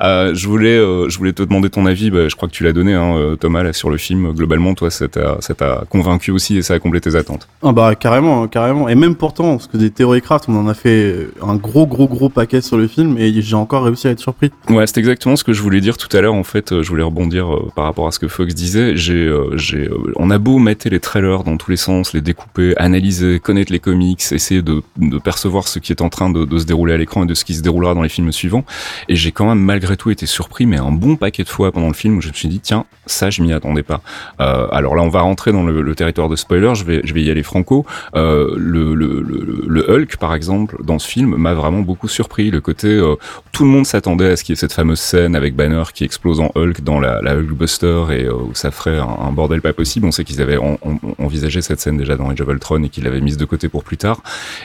[0.00, 2.72] Euh, je voulais je voulais te demander ton avis, bah, je crois que tu l'as
[2.72, 4.32] donné, hein, Thomas, là, sur le film.
[4.32, 7.48] Globalement, toi, ça t'a ça t'a convaincu aussi et ça a comblé tes attentes.
[7.62, 8.88] Ah bah carrément, carrément.
[8.88, 12.08] Et même pourtant, parce que des théories craft, on en a fait un gros gros
[12.08, 14.50] gros paquet sur le film et j'ai encore réussi à être surpris.
[14.68, 16.34] Ouais, c'est exactement ce que je voulais dire tout à l'heure.
[16.34, 18.96] En fait, euh, je voulais rebondir euh, par rapport à ce que Fox disait.
[18.96, 22.20] J'ai, euh, j'ai, euh, on a beau mettre les trailers dans tous les sens, les
[22.20, 26.44] découper, analyser, connaître les comics, essayer de, de percevoir ce qui est en train de,
[26.44, 28.64] de se dérouler à l'écran et de ce qui se déroulera dans les films suivants.
[29.08, 31.88] Et j'ai quand même malgré tout été surpris, mais un bon paquet de fois pendant
[31.88, 34.00] le film où je me suis dit tiens, ça je m'y attendais pas.
[34.40, 36.74] Euh, alors là, on va rentrer dans le, le territoire de spoiler.
[36.74, 37.86] Je vais, je vais y aller franco.
[38.16, 42.50] Euh, le, Hulk, par exemple, dans ce film, m'a vraiment beaucoup surpris.
[42.50, 43.14] Le côté, euh,
[43.52, 46.04] tout le monde s'attendait à ce qu'il y ait cette fameuse scène avec Banner qui
[46.04, 49.72] explose en Hulk dans la, la Hulkbuster et euh, où ça ferait un, bordel pas
[49.72, 50.06] possible.
[50.06, 52.88] On sait qu'ils avaient en- en- envisagé cette scène déjà dans Age of Ultron et
[52.88, 54.20] qu'ils l'avaient mise de côté pour plus tard.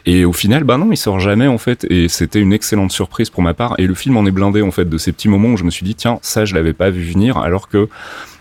[0.05, 1.85] Et au final, bah non, il sort jamais en fait.
[1.89, 3.75] Et c'était une excellente surprise pour ma part.
[3.77, 5.71] Et le film en est blindé en fait de ces petits moments où je me
[5.71, 7.87] suis dit tiens, ça je l'avais pas vu venir, alors que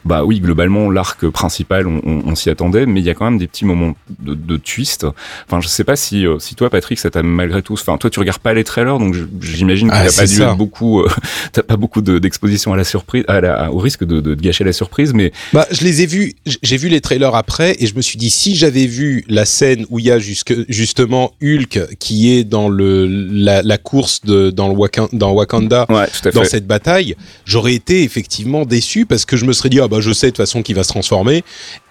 [0.04, 3.24] bah oui, globalement, l'arc principal, on, on- on s'y attendait, mais il y a quand
[3.24, 5.06] même des petits moments de, de twist.
[5.46, 7.72] Enfin, je sais pas si, euh, si toi, Patrick, ça t'a malgré tout.
[7.74, 10.56] Enfin, toi, tu regardes pas les trailers, donc j'imagine que Ah, t'as pas dû être
[10.56, 11.08] beaucoup, euh,
[11.52, 14.72] t'as pas beaucoup de- d'exposition à la surprise, à la, au risque de, gâcher la
[14.72, 18.02] surprise, mais Bah, je les ai vus, j'ai vu les trailers après et je me
[18.02, 22.32] suis dit si j'avais vu la scène où il y a jusque, justement Hulk qui
[22.32, 26.48] est dans le la, la course de dans le Wakan- dans Wakanda ouais, dans fait.
[26.48, 27.14] cette bataille,
[27.44, 30.30] j'aurais été effectivement déçu parce que je me serais dit ah bah je sais de
[30.30, 31.44] toute façon qu'il va se transformer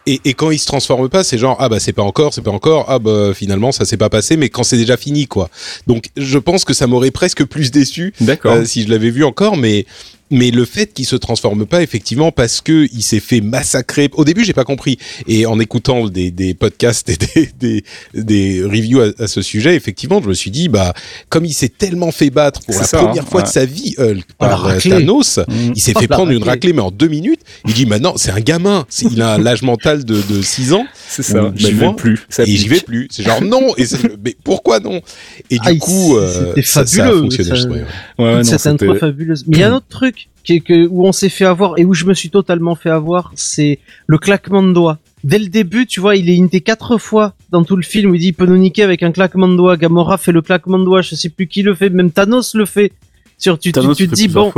[0.05, 2.41] Et, et quand il se transforme pas, c'est genre ah bah c'est pas encore, c'est
[2.41, 5.49] pas encore, ah bah finalement ça s'est pas passé, mais quand c'est déjà fini quoi.
[5.87, 8.13] Donc je pense que ça m'aurait presque plus déçu
[8.45, 9.85] euh, si je l'avais vu encore, mais
[10.31, 14.09] mais le fait qu'il se transforme pas effectivement parce que il s'est fait massacrer.
[14.13, 17.83] Au début j'ai pas compris et en écoutant des, des podcasts et des, des,
[18.15, 20.93] des reviews à, à ce sujet, effectivement je me suis dit bah
[21.29, 23.47] comme il s'est tellement fait battre pour la ça, première hein, fois ouais.
[23.47, 24.79] de sa vie Hulk Oh, par euh.
[24.79, 25.73] Thanos, Mhm.
[25.75, 26.73] il s'est Oh, fait prendre une raclée.
[26.73, 27.41] mais en deux minutes.
[27.67, 31.23] Il dit maintenant c'est un gamin, il a l'âge mental de, de 6 ans C'est
[31.23, 31.51] ça.
[31.55, 32.19] J'y vais plus.
[32.29, 33.07] Ça et j'y vais plus.
[33.11, 33.73] C'est genre non.
[33.77, 35.01] Et c'est- mais pourquoi non?
[35.49, 37.79] Et du Ah, coup, euh, c'était ça, ça a fabuleux, fonctionné, ça- je trouvais.
[37.81, 38.25] ouais.
[38.25, 39.45] Ouais, non, cette intro c'était- fabuleuse.
[39.47, 41.77] Mais il y a un autre truc qui est que, où on s'est fait avoir
[41.77, 44.97] et où je me suis totalement fait avoir, c'est le claquement de doigts.
[45.23, 48.15] Dès le début, tu vois, il est hinté quatre fois dans tout le film où
[48.15, 49.77] il dit il peut nous niquer avec un claquement de doigts.
[49.77, 52.65] Gamora fait le claquement de doigts, je sais plus qui le fait, même Thanos le
[52.65, 52.91] fait.
[53.37, 54.51] Sur, tu, tu- Thanos tu, le te dis bon,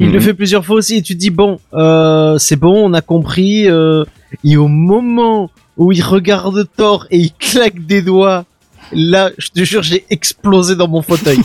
[0.00, 0.20] il le Mhm.
[0.20, 3.68] fait plusieurs fois aussi et tu te dis bon, euh, c'est bon, on a compris.
[3.68, 4.04] Euh,
[4.42, 8.44] et au moment où il regarde Thor et il claque des doigts,
[8.92, 11.38] là, je te jure, j'ai explosé dans mon fauteuil.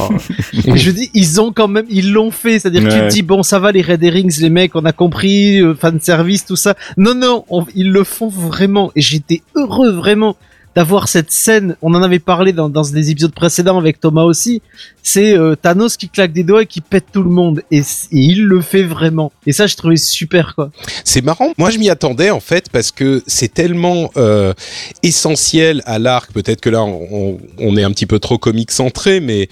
[0.65, 2.59] Et je dis, ils ont quand même, ils l'ont fait.
[2.59, 4.91] C'est-à-dire que tu te dis, bon, ça va, les Red Herrings, les mecs, on a
[4.91, 6.75] compris, euh, fan service, tout ça.
[6.97, 8.91] Non, non, on- ils le font vraiment.
[8.95, 10.35] Et j'étais heureux, vraiment,
[10.75, 11.75] d'avoir cette scène.
[11.81, 14.61] On en avait parlé dans, dans des épisodes précédents avec Thomas aussi.
[15.01, 17.63] C'est euh, Thanos qui claque des doigts et qui pète tout le monde.
[17.71, 19.31] Et, il le fait vraiment.
[19.47, 20.71] Et ça, je trouvais super, quoi.
[21.03, 21.53] C'est marrant.
[21.57, 24.53] Moi, je m'y attendais en fait parce que c'est tellement euh,
[25.01, 26.31] essentiel à l'arc.
[26.31, 27.39] Peut-être que là, on,
[27.77, 29.49] est un petit peu trop comique centré, mais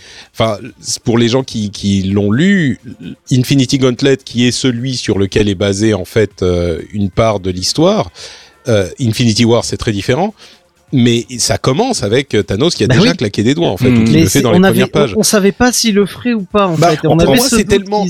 [1.03, 2.79] pour les gens qui, l'ont lu,
[3.31, 7.49] Infinity Gauntlet, qui est celui sur lequel est basé en fait euh, une part de
[7.49, 8.11] l'histoire.
[8.99, 10.33] Infinity War, c'est très différent.
[10.93, 13.17] Mais ça commence avec Thanos qui a Bah déjà oui.
[13.17, 13.97] claqué des doigts en fait, Mm.
[14.01, 15.13] ou qui Mais le fait dans les on, premières avait, pages.
[15.15, 16.99] on, on savait pas s'il le ferait ou pas, en Bah, fait.
[17.05, 18.05] On pour avait moi, ce c'est tellement,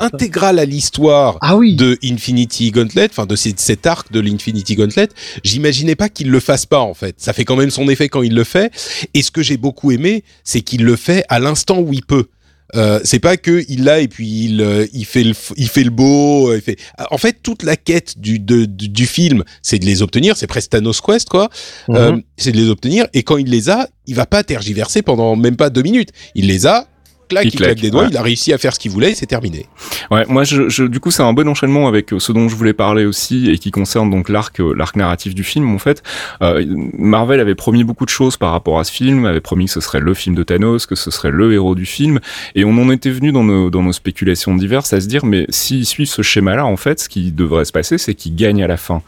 [0.00, 1.76] intégral à l'histoire Ah oui.
[1.76, 5.08] de Infinity Gauntlet, enfin de cet, cet arc de l'Infinity Gauntlet,
[5.44, 7.16] j'imaginais pas qu'il le fasse pas en fait.
[7.18, 8.72] Ça fait quand même son effet quand il le fait.
[9.12, 12.26] Et ce que j'ai beaucoup aimé, c'est qu'il le fait à l'instant où il peut.
[12.74, 15.84] Euh, c'est pas que il l'a et puis il, euh, il fait le il fait
[15.84, 16.76] le beau euh, il fait
[17.12, 20.48] en fait toute la quête du de- du, du film c'est de les obtenir c'est
[20.48, 21.48] presque Thanos Quest quoi
[21.88, 21.96] Mhm.
[21.96, 25.36] Euh, c'est de les obtenir et quand il les a il va pas tergiverser pendant
[25.36, 26.88] même pas deux minutes il les a
[27.28, 28.08] clac, Il il, claque claque, des doigts ouais.
[28.10, 29.66] il a réussi à faire ce qu'il voulait et c'est terminé
[30.10, 32.54] Ouais, moi, je, je- du coup, c'est un bon enchaînement avec euh, ce dont je
[32.56, 35.74] voulais parler aussi et qui concerne donc l'arc, euh, l'arc narratif du film.
[35.74, 36.02] En fait,
[36.42, 36.64] euh,
[36.98, 39.80] Marvel avait promis beaucoup de choses par rapport à ce film, avait promis que ce
[39.80, 42.20] serait le film de Thanos, que ce serait le héros du film,
[42.54, 45.46] et on en était venu dans nos, dans nos spéculations diverses à se dire, mais
[45.48, 48.66] s'ils suivent ce schéma-là, en fait, ce qui devrait se passer, c'est qu'ils gagnent à
[48.68, 49.02] la fin.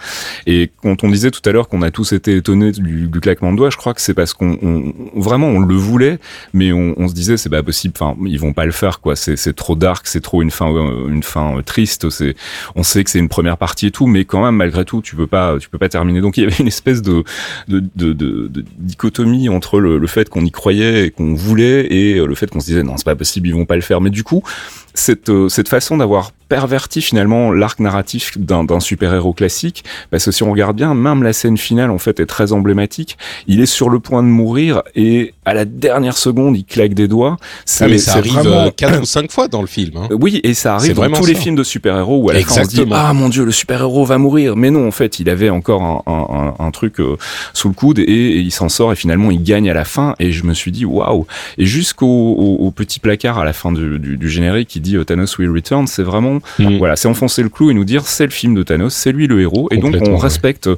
[0.46, 3.52] Et quand on disait tout à l'heure qu'on a tous été étonnés du, du claquement
[3.52, 6.18] de doigts, je crois que c'est parce qu'on on- vraiment on le voulait,
[6.52, 7.94] mais on, on se disait c'est pas possible.
[7.98, 9.16] Enfin, ils vont pas le faire quoi.
[9.16, 12.10] C'est trop dark, c'est trop une fin euh, une fin euh, triste.
[12.10, 12.34] C'est
[12.74, 15.16] on sait que c'est une première partie et tout, mais quand même malgré tout tu
[15.16, 16.20] peux pas tu peux pas terminer.
[16.20, 17.24] Donc il y avait une espèce de
[17.68, 22.14] de, de, de, dichotomie entre le, le fait qu'on y croyait et qu'on voulait et
[22.14, 24.00] le fait qu'on se disait non c'est pas possible ils vont pas le faire.
[24.00, 24.42] Mais du coup
[24.98, 30.42] cette euh, cette façon d'avoir perverti finalement l'arc narratif d'un super-héros classique parce que si
[30.42, 33.18] on regarde bien même la scène finale en fait est très emblématique.
[33.46, 37.06] Il est sur le point de mourir et à la dernière seconde il claque des
[37.06, 37.36] doigts.
[37.66, 40.08] C'est ah, mais ça arrive vraiment- euh, quatre ou cinq fois dans le film hein.
[40.10, 42.62] Euh, oui, et ça arrive dans tous les films de super-héros où à la fin
[42.62, 45.28] on se dit ah mon dieu le super-héros va mourir, mais non en fait il
[45.28, 47.16] avait encore un, un, un, un truc euh,
[47.52, 50.14] sous le coude et, et il s'en sort et finalement il gagne à la fin.
[50.18, 51.26] Et je me suis dit waouh.
[51.58, 54.87] Et jusqu'au au, au petit placard à la fin du, du, du générique qui dit
[54.96, 56.78] euh, Thanos will return c'est vraiment Mm.
[56.78, 59.26] voilà c'est enfoncer le clou et nous dire c'est le film de Thanos c'est lui
[59.26, 60.16] le héros et donc on ouais.
[60.18, 60.68] respecte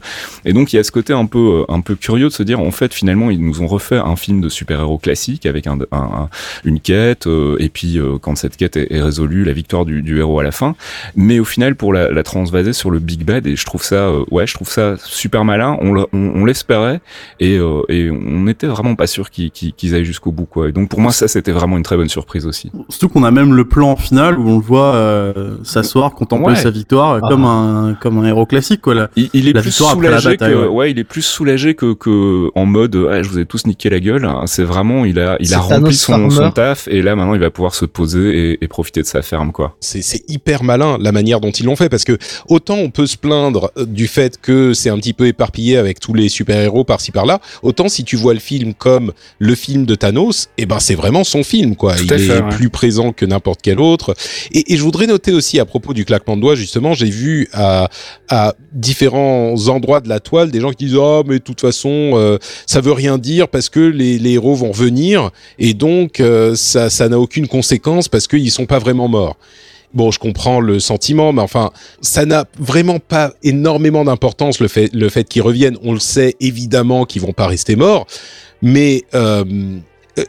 [0.44, 2.42] et donc il y a ce côté un peu euh, un peu curieux de se
[2.42, 5.78] dire en fait finalement ils nous ont refait un film de super-héros classique avec un,
[5.92, 6.28] un- un-
[6.64, 10.02] une quête euh, et puis euh, quand cette quête est, est résolue la victoire du,
[10.02, 10.74] du héros à la fin
[11.16, 13.96] mais au final pour la, la transvaser sur le big bad et je trouve ça
[14.08, 17.00] euh, ouais je trouve ça super malin on, le- on, on l'espérait
[17.40, 20.88] et, euh, et on n'était vraiment pas sûr qu'ils aillent jusqu'au bout quoi et donc
[20.88, 23.64] pour moi ça c'était vraiment une très bonne surprise aussi Surtout qu'on a même le
[23.64, 26.56] plan final où on le voit euh, s'asseoir, contempler Ouais.
[26.56, 27.28] sa victoire euh, Ah.
[27.28, 28.94] comme un comme un héros classique quoi.
[28.94, 29.10] Là.
[29.16, 30.66] il, il est La plus la soulagé bataille, que ouais.
[30.68, 30.90] ouais.
[30.90, 34.00] il est plus soulagé que, que en mode ouais, je vous ai tous niqué la
[34.00, 34.42] gueule hein.
[34.46, 37.50] c'est vraiment il a il a rempli son, son taf et là maintenant il va
[37.50, 41.12] pouvoir se poser et, et profiter de sa ferme quoi c'est c'est hyper malin la
[41.12, 42.16] manière dont ils l'ont fait parce que
[42.48, 46.00] autant on peut se plaindre euh, du fait que c'est un petit peu éparpillé avec
[46.00, 49.94] tous les super-héros par-ci par-là, autant si tu vois le film comme le film de
[49.94, 51.94] Thanos, eh ben c'est vraiment son film quoi.
[51.96, 52.48] Tout Il est fait, ouais.
[52.50, 53.79] plus présent que n'importe quel
[54.52, 57.88] Et, je voudrais noter aussi à propos du claquement de doigts justement, j'ai vu à,
[58.72, 62.38] différents endroits de la toile des gens qui disent oh mais de toute façon euh,
[62.66, 67.18] ça veut rien dire parce que les, héros vont venir et donc euh, ça n'a
[67.18, 69.36] aucune conséquence parce qu'ils sont pas vraiment morts.
[69.94, 75.24] bon, je comprends le sentiment, mais enfin, ça n'a vraiment pas énormément d'importance le fait,
[75.28, 75.78] qu'ils reviennent.
[75.82, 78.06] On le sait évidemment qu'ils vont pas rester morts,
[78.62, 79.44] mais euh,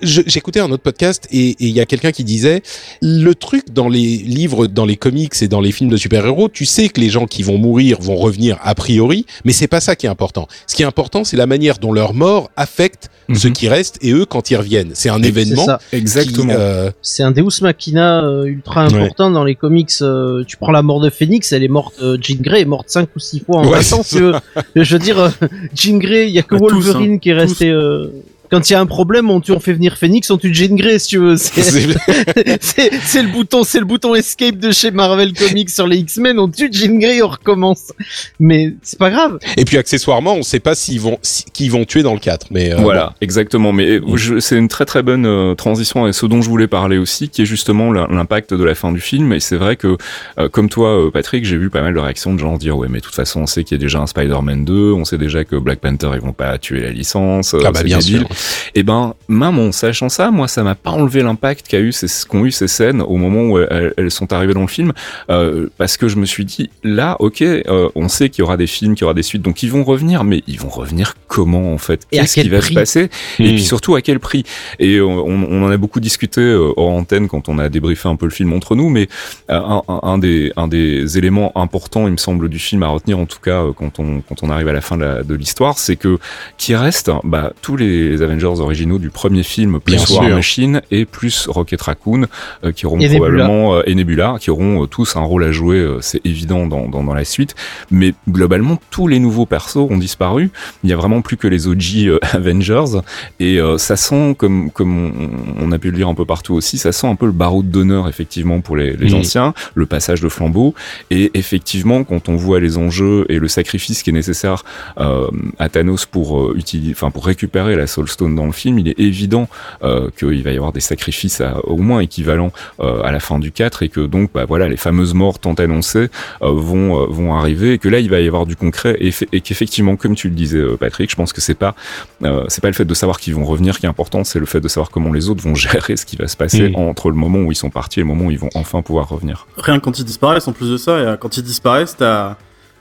[0.01, 2.61] j'écoutais un autre podcast et il y a quelqu'un qui disait
[3.01, 6.65] le truc dans les livres, dans les comics et dans les films de super-héros, tu
[6.65, 9.95] sais que les gens qui vont mourir vont revenir a priori, mais c'est pas ça
[9.95, 10.47] qui est important.
[10.67, 13.35] Ce qui est important, c'est la manière dont leur mort affecte Mhm.
[13.37, 14.91] ceux qui restent et eux quand ils reviennent.
[14.93, 15.65] C'est un C'est événement.
[15.65, 15.79] ça.
[15.93, 16.51] Exactement.
[16.53, 19.89] euh, C'est un Deus Machina euh, ultra important dans les comics.
[20.01, 21.93] euh, tu prends la mort de Phoenix, elle est morte.
[22.01, 24.01] euh, Jean Grey est morte cinq ou six fois en Ouais, 20 ans.
[24.03, 24.33] c'est si tu veux.
[24.75, 25.29] Je veux dire, euh,
[25.73, 27.69] Jean Grey, il y a que Bah, tous, Wolverine hein, qui est resté.
[27.69, 28.07] euh,
[28.51, 30.75] Quand il y a un problème, on, tue, on fait venir Phoenix, on tue Jean
[30.75, 31.37] Grey, si tu veux.
[31.37, 31.97] C'est c'est-
[32.61, 36.37] c'est- c'est le bouton, c'est le bouton escape de chez Marvel Comics sur les X-Men.
[36.39, 37.93] On tue Jean Grey, on recommence.
[38.39, 39.39] Mais c'est pas grave.
[39.57, 42.47] et puis accessoirement, on sait pas s'ils vont, si- qui vont tuer dans le 4.
[42.51, 43.71] Mais euh, Voilà, exactement.
[43.71, 44.17] Mais Mm.
[44.17, 47.29] je- c'est une très très bonne euh, transition à ce dont je voulais parler aussi,
[47.29, 49.31] qui est justement l'impact de la fin du film.
[49.33, 49.95] Et c'est vrai que,
[50.39, 52.87] euh, comme toi, euh, Patrick, j'ai vu pas mal de réactions de gens dire ouais,
[52.89, 55.17] mais de toute façon, on sait qu'il y a déjà un Spider-Man 2, on sait
[55.17, 57.53] déjà que Black Panther ils vont pas tuer la licence.
[57.53, 58.19] euh, Ah bah bien débile.
[58.19, 58.27] sûr.
[58.75, 62.07] Et ben, même en sachant ça, moi, ça m'a pas enlevé l'impact qu'a eu ces,
[62.27, 64.93] qu'ont eu ces scènes au moment où elles, elles sont arrivées dans le film,
[65.29, 68.57] euh, parce que je me suis dit, là, ok, euh, on sait qu'il y aura
[68.57, 71.15] des films, qu'il y aura des suites, donc ils vont revenir, mais ils vont revenir
[71.27, 72.07] comment en fait?
[72.11, 72.69] Qu'est-ce qui va prix?
[72.73, 73.09] se passer?
[73.39, 73.55] Et Hmm.
[73.55, 74.43] puis surtout à quel prix?
[74.79, 78.09] Et on, on- on en a beaucoup discuté euh, hors antenne quand on a débriefé
[78.09, 79.07] un peu le film entre nous, mais
[79.49, 82.87] euh, un, un- un des, un des éléments importants, il me semble, du film à
[82.87, 85.35] retenir, en tout cas quand on, quand on arrive à la fin de la- de
[85.35, 86.17] l'histoire, c'est que
[86.57, 90.35] qui reste bah, tous les Avengers originaux du premier film, plus Bien War sûr.
[90.35, 92.27] Machine et plus Rocket Raccoon,
[92.63, 95.51] euh, qui auront Et probablement euh, et Nebula, qui auront euh, tous un rôle à
[95.51, 97.55] jouer, c'est évident dans, dans, dans la suite.
[97.89, 100.51] Mais globalement, tous les nouveaux persos ont disparu.
[100.83, 103.01] Il y a vraiment plus que les OG Avengers,
[103.39, 105.11] et ça sent comme comme
[105.59, 107.31] on, on a pu le lire un peu partout aussi, ça sent un peu le
[107.31, 110.73] barreau d'honneur effectivement pour les, les anciens, le passage de flambeau,
[111.09, 114.63] et effectivement quand on voit les enjeux et le sacrifice qui est nécessaire
[114.97, 115.27] euh,
[115.59, 118.87] à Thanos pour euh, utiliser, enfin pour récupérer la Soul Stone dans le film, il
[118.87, 119.47] est évident
[119.83, 123.39] euh, qu'il va y avoir des sacrifices à, au moins équivalents euh, à la fin
[123.39, 126.09] du 4 et que donc bah voilà les fameuses morts tant annoncées
[126.41, 129.11] euh, vont euh, vont arriver et que là il va y avoir du concret et,
[129.31, 131.75] et qu'effectivement comme tu le disais Patrick, je pense que c'est pas
[132.23, 134.45] euh, c'est pas le fait de savoir qu'ils vont revenir qui est important, c'est le
[134.45, 136.75] fait de savoir comment les autres vont gérer ce qui va se passer Mm.
[136.75, 139.09] entre le moment où ils sont partis et le moment où ils vont enfin pouvoir
[139.09, 139.47] revenir.
[139.57, 142.35] Rien que quand ils disparaissent, en plus de ça, et, quand ils disparaissent, t'as...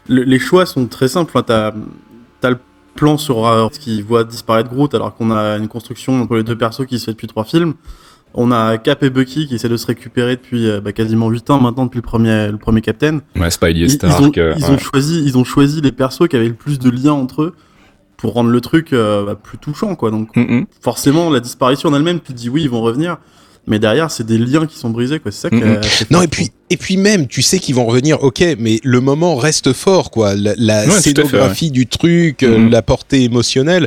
[0.09, 1.31] le- les choix sont très simples.
[1.35, 1.73] Enfin, t'as...
[2.41, 2.59] t'as le
[3.01, 6.43] plan sur euh, ce qui voit disparaître Groot, alors qu'on a une construction entre les
[6.45, 7.73] deux persos qui se fait depuis trois films.
[8.35, 11.51] On a Cap et Bucky qui essaient de se récupérer depuis euh, bah, quasiment 8
[11.51, 13.21] ans maintenant depuis le premier, le premier Captain.
[13.37, 14.21] Ouais, Spidey et Ils, ils Stark.
[14.23, 14.71] ont, euh, ils ouais.
[14.71, 17.55] ont choisi, ils ont choisi les persos qui avaient le plus de liens entre eux
[18.19, 20.11] pour rendre le truc euh, bah, plus touchant, quoi.
[20.11, 20.67] Donc Mm, mm.
[20.83, 23.17] forcément, la disparition en elle-même, tu te dis oui, ils vont revenir,
[23.67, 25.33] mais derrière, c'est des liens qui sont brisés, quoi.
[25.33, 27.85] C'est ça qui est assez Non et puis et puis même tu sais qu'ils vont
[27.85, 30.35] revenir ok mais le moment reste fort quoi.
[30.35, 32.71] La, la Ouais, tout à fait, scénographie du truc euh, Mhm.
[32.71, 33.87] la portée émotionnelle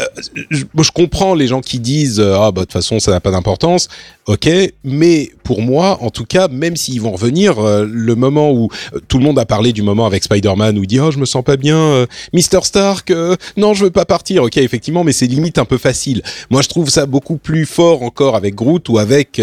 [0.00, 0.04] Euh,
[0.50, 0.64] je,
[0.94, 3.88] comprends les gens qui disent euh, ah bah de toute façon ça n'a pas d'importance
[4.26, 4.48] ok
[4.84, 9.00] mais pour moi en tout cas même s'ils vont revenir euh, le moment où euh,
[9.08, 11.26] tout le monde a parlé du moment avec Spider-Man où il dit oh je me
[11.26, 13.12] sens pas bien Mr Stark
[13.56, 16.22] non je veux pas partir ok effectivement mais c'est limite un peu facile.
[16.50, 19.40] Moi je trouve ça beaucoup plus fort encore avec Groot ou avec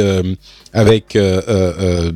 [0.74, 2.12] avec euh,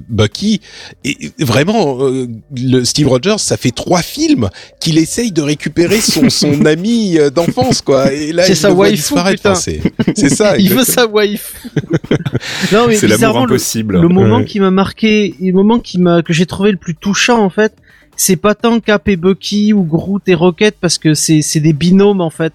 [1.04, 6.30] et vraiment euh, le Steve Rogers ça fait trois films qu'il essaye de récupérer son
[6.42, 9.52] son ami euh, d'enfance quoi et là C'est il sa waifu, disparaître putain.
[9.52, 11.56] Enfin, c'est ça Il veut sa wife.
[12.72, 14.02] non mais C'est l'amour bizarrement, le, impossible.
[14.02, 14.46] le moment Ouais.
[14.46, 17.74] qui m'a marqué, le moment qui m'a que j'ai trouvé le plus touchant en fait,
[18.16, 21.74] c'est pas tant Cap et Bucky ou Groot et Rocket parce que c'est c'est des
[21.74, 22.54] binômes en fait.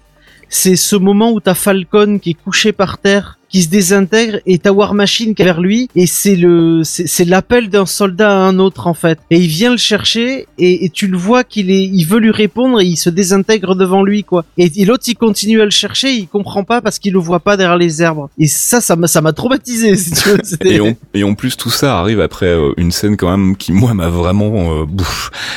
[0.49, 4.57] C'est ce moment où t'as Falcon qui est couché par terre, qui se désintègre et
[4.59, 8.29] t'as War Machine qui est vers lui et c'est le c'est c'est l'appel d'un soldat
[8.31, 9.19] à un autre en fait.
[9.31, 12.31] Et il vient le chercher et, et tu le vois qu'il est il veut lui
[12.31, 14.43] répondre et il se désintègre devant lui quoi.
[14.57, 17.39] Et, et l'autre il continue à le chercher, il comprend pas parce qu'il le voit
[17.39, 18.27] pas derrière les herbes.
[18.37, 20.37] Et ça ça m'a ça m'a traumatisé si tu veux.
[20.43, 23.55] C'était- Et en, et en plus tout ça arrive après euh, une scène quand même
[23.55, 24.85] qui moi m'a vraiment euh,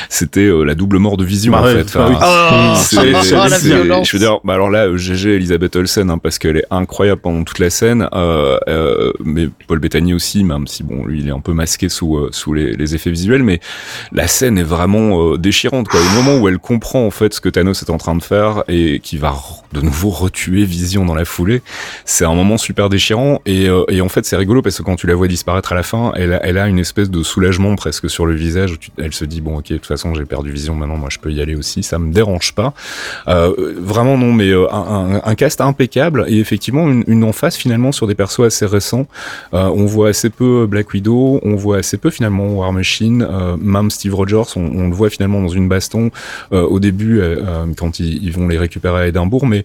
[0.09, 1.97] c'était euh, la double mort de Vision Bah en ouais, fait.
[1.97, 2.15] bah oui.
[2.19, 4.07] Ah, c'est- ah, c'est- ah, la c'est- violence.
[4.07, 7.21] je veux dire, bah alors là, euh, GG Elisabeth Olsen, hein, parce qu'elle est incroyable
[7.21, 11.27] pendant toute la scène, euh, euh, mais Paul Bettany aussi, même si bon, lui, il
[11.27, 13.59] est un peu masqué sous euh, sous les, effets visuels, mais
[14.11, 15.87] la scène est vraiment déchirante.
[15.87, 15.99] Quoi.
[15.99, 18.63] Au moment où elle comprend en fait ce que Thanos est en train de faire
[18.67, 19.33] et qui va
[19.71, 21.61] de nouveau retuer Vision dans la foulée,
[22.05, 23.41] c'est un moment super déchirant.
[23.45, 25.83] Et, et en fait, c'est rigolo parce que quand tu la vois disparaître à la
[25.83, 28.77] fin, elle elle a une espèce de soulagement presque sur le visage.
[28.97, 31.31] Elle se dit bon, ok, de toute façon, j'ai perdu Vision, maintenant, moi, je peux
[31.31, 31.83] y aller aussi.
[31.83, 32.73] Ça me dérange pas.
[33.27, 37.70] Vraiment non, mais un, un- un cast impeccable et effectivement une, une en face finalement
[37.91, 39.07] sur des persos assez récents.
[39.53, 43.57] Euh, on voit assez peu Black Widow, on voit assez peu finalement War Machine, euh,
[43.57, 46.11] même Steve Rogers, on, le voit finalement dans une baston
[46.51, 49.63] euh, au début euh, quand ils, ils, vont les récupérer à Édimbourg, mais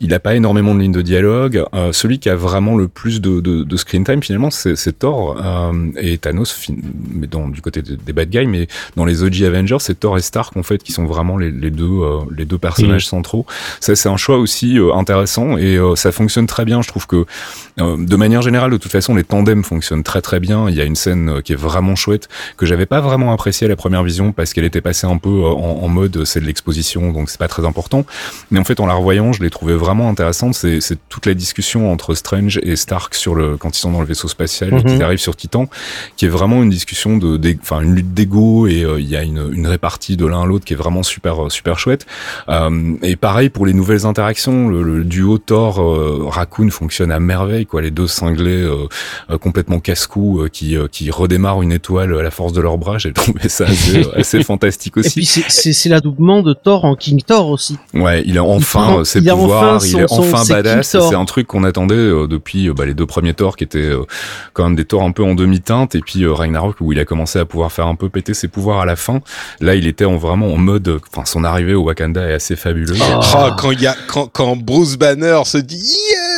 [0.00, 1.64] il n'a pas énormément de lignes de dialogue.
[1.74, 5.40] Euh, celui qui a vraiment le plus de, de, de screen time finalement, c'est Thor
[5.42, 6.68] euh, et Thanos,
[7.14, 10.22] mais dans, du côté des, bad guys, mais dans les OG Avengers, c'est Thor et
[10.22, 13.10] Stark en fait qui sont vraiment les, les deux euh, les deux personnages mmh.
[13.10, 13.46] centraux.
[13.80, 16.82] Ça c'est un choix aussi euh, intéressant et euh, ça fonctionne très bien.
[16.82, 17.24] Je trouve que
[17.78, 20.70] de manière générale, de toute façon, les tandems fonctionnent très très bien.
[20.70, 23.68] Il y a une scène qui est vraiment chouette que j'avais pas vraiment appréciée à
[23.68, 27.12] la première vision parce qu'elle était passée un peu en, en mode c'est de l'exposition
[27.12, 28.06] donc c'est pas très important.
[28.50, 31.34] Mais en fait en la revoyant, je l'ai trouvé vraiment vraiment intéressante, c'est toute la
[31.34, 34.76] discussion entre Strange et Stark sur le quand ils sont dans le vaisseau spatial mm
[34.76, 34.80] -hmm.
[34.80, 35.64] et qu'ils arrivent sur Titan,
[36.16, 37.30] qui est vraiment une discussion de,
[37.62, 40.46] enfin une lutte d'ego et euh, il y a une, une répartie de l'un à
[40.50, 42.04] l'autre qui est vraiment super super chouette.
[42.48, 47.20] Euh, et pareil pour les nouvelles interactions, le, le duo Thor euh, Raccoon fonctionne à
[47.20, 52.32] merveille quoi, les deux cinglés euh, complètement casse-cou qui qui redémarrent une étoile à la
[52.38, 55.20] force de leurs bras, j'ai trouvé ça assez, assez fantastique aussi.
[55.20, 55.26] Et puis
[55.78, 57.76] c'est l'adoubement de Thor en King Thor aussi.
[58.04, 60.90] Ouais, il a enfin ses pouvoirs, enfin il est enfin badass.
[60.90, 63.78] C'est un truc qu'on attendait euh, depuis euh, bah, les deux premiers Thor qui étaient
[63.78, 64.04] euh,
[64.52, 67.38] quand même des Thor un peu en demi-teinte et puis Ragnarok où il a commencé
[67.38, 69.20] à pouvoir faire un peu péter ses pouvoirs à la fin.
[69.60, 73.00] Là, il était en, vraiment en mode, enfin son arrivée au Wakanda est assez fabuleuse.
[73.02, 75.96] Oh, oh quand il y a quand, quand Bruce Banner se dit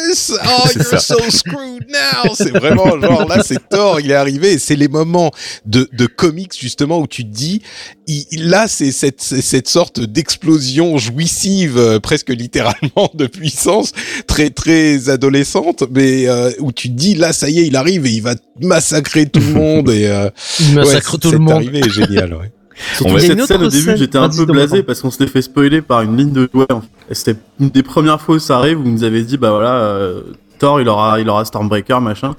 [0.44, 4.58] oh you're so screwed now, c'est vraiment genre là c'est Thor, il est arrivé et
[4.58, 5.30] c'est les moments
[5.66, 7.62] de de comics justement où tu te dis
[8.06, 13.92] il, là c'est cette cette sorte d'explosion jouissive presque littéralement de puissance
[14.26, 18.06] très très adolescente, mais euh, où tu te dis là ça y est, il arrive
[18.06, 21.54] et il va massacrer tout le monde et euh, il massacre ouais, tout le monde.
[21.54, 22.52] Arrivé est génial, ouais.
[22.94, 26.02] Surtout cette scène au début, j'étais un peu blasé parce qu'on s'était fait spoiler par
[26.02, 26.66] une ligne de jouet.
[27.10, 29.72] C'était une des premières fois où ça arrive où vous nous avez dit bah voilà
[29.74, 30.22] euh,
[30.58, 32.34] Thor il aura il aura Stormbreaker machin.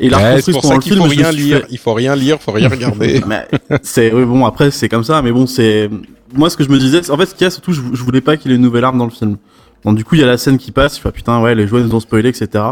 [0.00, 1.66] Et il a ouais, c'est pour ça qu'il faut rien lire, fait...
[1.70, 3.20] il faut rien lire, faut rien regarder.
[3.82, 5.90] c'est oui, bon après c'est comme ça, mais bon c'est
[6.32, 8.02] moi ce que je me disais, en fait ce qu'il y a surtout je, je
[8.02, 9.36] voulais pas qu'il ait une nouvelle arme dans le film.
[9.84, 11.66] Bon, du coup, il y a la scène qui passe, je fais putain, ouais, les
[11.66, 12.64] joueurs nous ont spoilé, etc.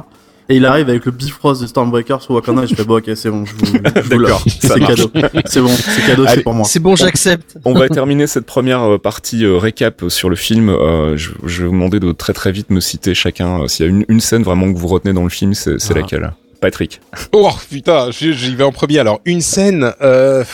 [0.48, 3.10] Et il arrive avec le Bifrost de Stormbreaker sur Wakanda et je fais bon, ok,
[3.16, 5.10] c'est bon, je vous, D'accord, c'est cadeau.
[5.46, 6.64] C'est bon, c'est cadeau, c'est pour moi.
[6.64, 7.58] C'est bon, j'accepte.
[7.64, 10.68] On va terminer cette première euh, partie euh, récap sur le film.
[10.68, 13.62] Euh, je, je, vais vous demander de très très vite me citer chacun.
[13.62, 15.78] Euh, S'il y a une, une, scène vraiment que vous retenez dans le film, c'est
[15.90, 15.94] ah.
[15.94, 16.32] laquelle?
[16.60, 17.00] Patrick.
[17.32, 19.00] Oh putain, j'y vais en premier.
[19.00, 19.92] Alors, une scène.
[20.00, 20.44] Euh...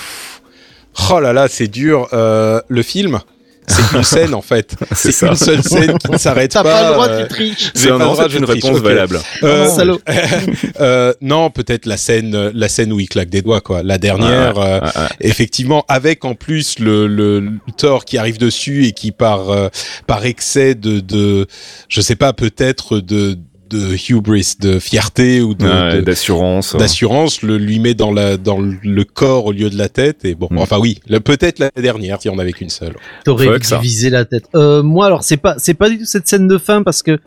[1.11, 2.09] Oh là là, c'est dur.
[2.13, 3.21] le film
[3.73, 4.75] c'est une scène en fait.
[4.95, 6.63] C'est une seule scène qui ne s'arrête pas.
[6.63, 7.71] T'as pas le droit, euh, tu triches.
[7.75, 8.89] C'est un droit d'une réponse okay.
[8.89, 9.21] valable.
[9.43, 10.01] Euh, Salaud.
[10.81, 13.83] euh, non, peut-être la scène, la scène où il claque des doigts quoi.
[13.83, 15.09] La dernière, ah, euh, ah, ah.
[15.21, 19.69] effectivement, avec en plus le, le, le, Thor qui arrive dessus et qui par euh,
[20.07, 21.47] par excès de de,
[21.89, 23.39] je sais pas, peut-être de
[23.73, 29.05] de hubris, de fierté ou de d'assurance, d'assurance, le lui met dans la dans le
[29.05, 30.59] corps au lieu de la tête et bon, mm.
[30.59, 32.95] enfin oui, peut-être la dernière si on avait qu'une seule.
[33.25, 34.45] T'aurais divisé la tête.
[34.55, 37.19] Euh, moi alors c'est pas c'est pas du tout cette scène de fin parce que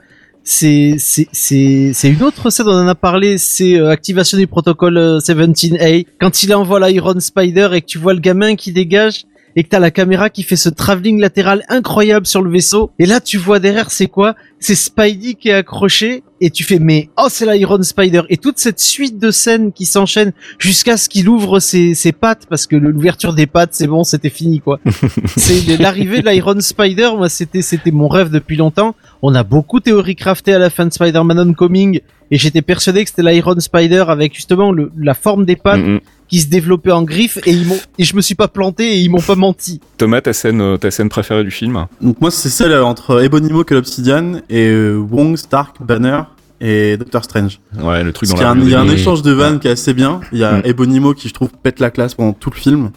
[0.43, 4.45] c'est c'est c'est c'est une autre scène on en a parlé c'est euh, activation du
[4.45, 8.71] protocole euh, 17A quand il envoie l'Iron Spider et que tu vois le gamin qui
[8.71, 12.91] dégage et que t'as la caméra qui fait ce travelling latéral incroyable sur le vaisseau.
[12.99, 14.35] Et là, tu vois derrière, c'est quoi?
[14.59, 18.57] C'est Spidey qui est accroché et tu fais mais oh c'est l'Iron Spider et toute
[18.57, 22.75] cette suite de scènes qui s'enchaînent jusqu'à ce qu'il ouvre ses, ses pattes parce que
[22.75, 24.79] l'ouverture des pattes c'est bon c'était fini quoi.
[25.37, 28.95] c'est l'arrivée de l'Iron Spider moi c'était c'était mon rêve depuis longtemps.
[29.21, 33.09] On a beaucoup théorie crafté à la fin de Spider-Man Homecoming et j'étais persuadé que
[33.11, 36.01] c'était l'Iron Spider avec justement le, la forme des pattes mm -hmm.
[36.27, 38.99] Qui se développait en griffe et ils m'ont et je me suis pas planté et
[38.99, 39.79] ils m'ont pas menti.
[39.97, 43.73] Thomas, ta scène ta scène préférée du film Donc moi c'est celle entre Ebonimo que
[43.73, 46.21] l'Obsidian et euh, Wong, Stark, Banner
[46.61, 47.59] et Doctor Strange.
[47.79, 49.59] Ouais, le truc dans la Il y a un échange de vannes ouais.
[49.59, 50.21] qui est assez bien.
[50.31, 50.61] Il y a mm.
[50.65, 52.91] Ebonimo qui je trouve pète la classe pendant tout le film.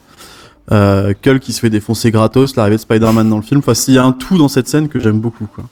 [0.71, 3.61] Euh, Cull qui se fait défoncer gratos, l'arrivée de Spider-Man dans le film.
[3.61, 5.47] Enfin, il y a un tout dans cette scène que j'aime beaucoup.
[5.47, 5.65] Quoi.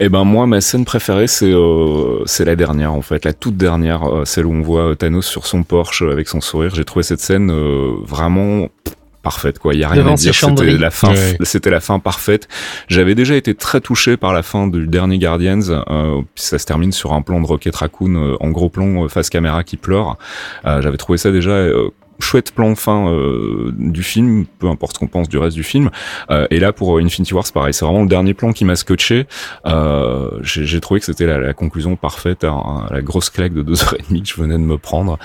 [0.00, 3.56] Eh ben moi, ma scène préférée, c'est euh, c'est la dernière en fait, la toute
[3.56, 6.74] dernière, euh, celle où on voit Thanos sur son Porsche avec son sourire.
[6.74, 8.68] J'ai trouvé cette scène euh, vraiment
[9.24, 11.36] parfaite quoi il y a rien Devant à dire c'était la fin ouais.
[11.40, 12.46] c'était la fin parfaite
[12.86, 16.92] j'avais déjà été très touché par la fin du dernier Guardians euh, ça se termine
[16.92, 20.16] sur un plan de Rocket Raccoon euh, en gros plan euh, face caméra qui pleure
[20.64, 21.66] j'avais trouvé ça déjà
[22.24, 25.90] chouette plan fin euh, du film, peu importe ce qu'on pense du reste du film.
[26.30, 27.74] Euh, et là, pour Infinity War, c'est pareil.
[27.74, 29.26] C'est vraiment le dernier plan qui m'a scotché.
[29.66, 33.82] Euh, J'ai trouvé que c'était la, la, conclusion parfaite à, la grosse claque de deux
[33.82, 35.18] heures et demie que je venais de me prendre.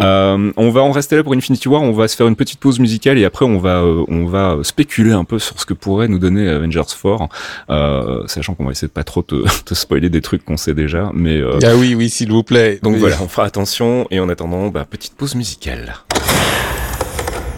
[0.00, 1.82] Euh, on va en rester là pour Infinity War.
[1.82, 4.58] On va se faire une petite pause musicale et après on va euh, on va
[4.62, 7.28] spéculer un peu sur ce que pourrait nous donner Avengers 4,
[7.70, 10.74] euh, sachant qu'on va essayer de pas trop te, te spoiler des trucs qu'on sait
[10.74, 11.10] déjà.
[11.14, 12.78] Mais ah oui oui s'il vous plaît.
[12.82, 15.94] Donc voilà, on fera attention et en attendant, bah, petite pause musicale.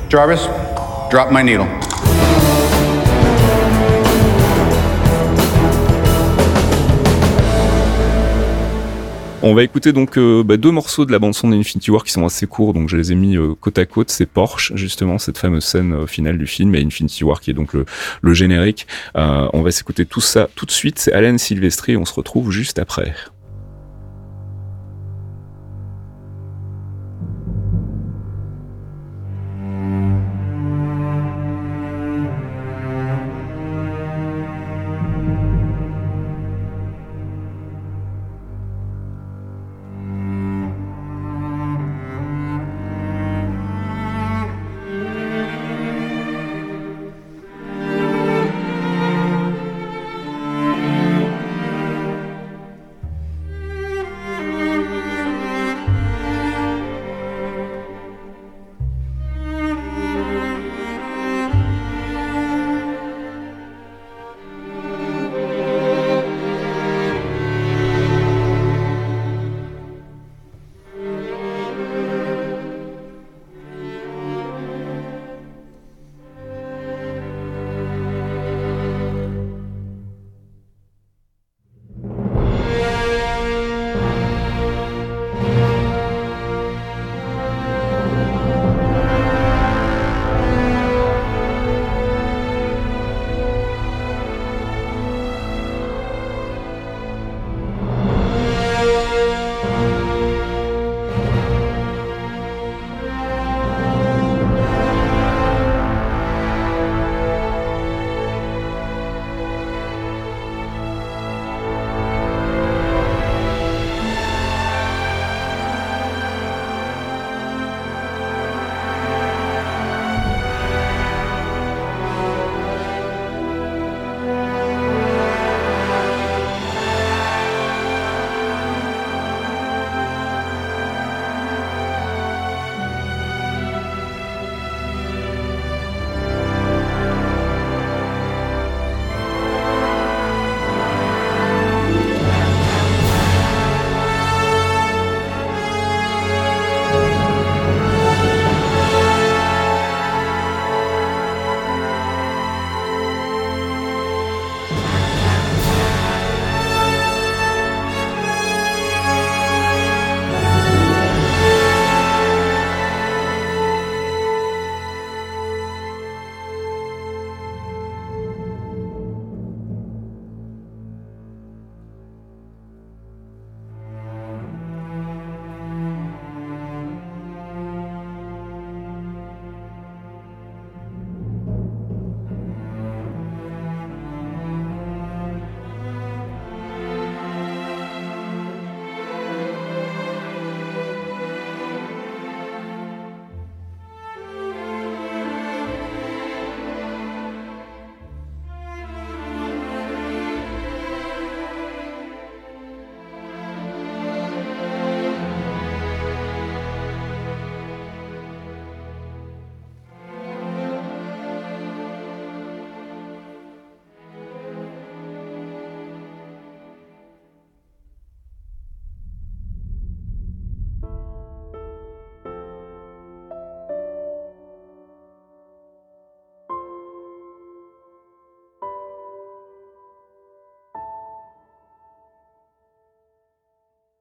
[0.08, 0.48] Jarvis,
[1.10, 1.66] drop my needle.
[9.40, 12.10] On va écouter donc euh, bah, deux morceaux de la bande son d'Infinity War qui
[12.10, 14.10] sont assez courts, donc je les ai mis euh, côte à côte.
[14.10, 17.54] C'est Porsche, justement, cette fameuse scène euh, finale du film, et Infinity War qui est
[17.54, 18.86] donc le, générique.
[19.14, 20.98] on va s'écouter tout ça tout de suite.
[20.98, 23.14] C'est Alan Silvestri on se retrouve juste après.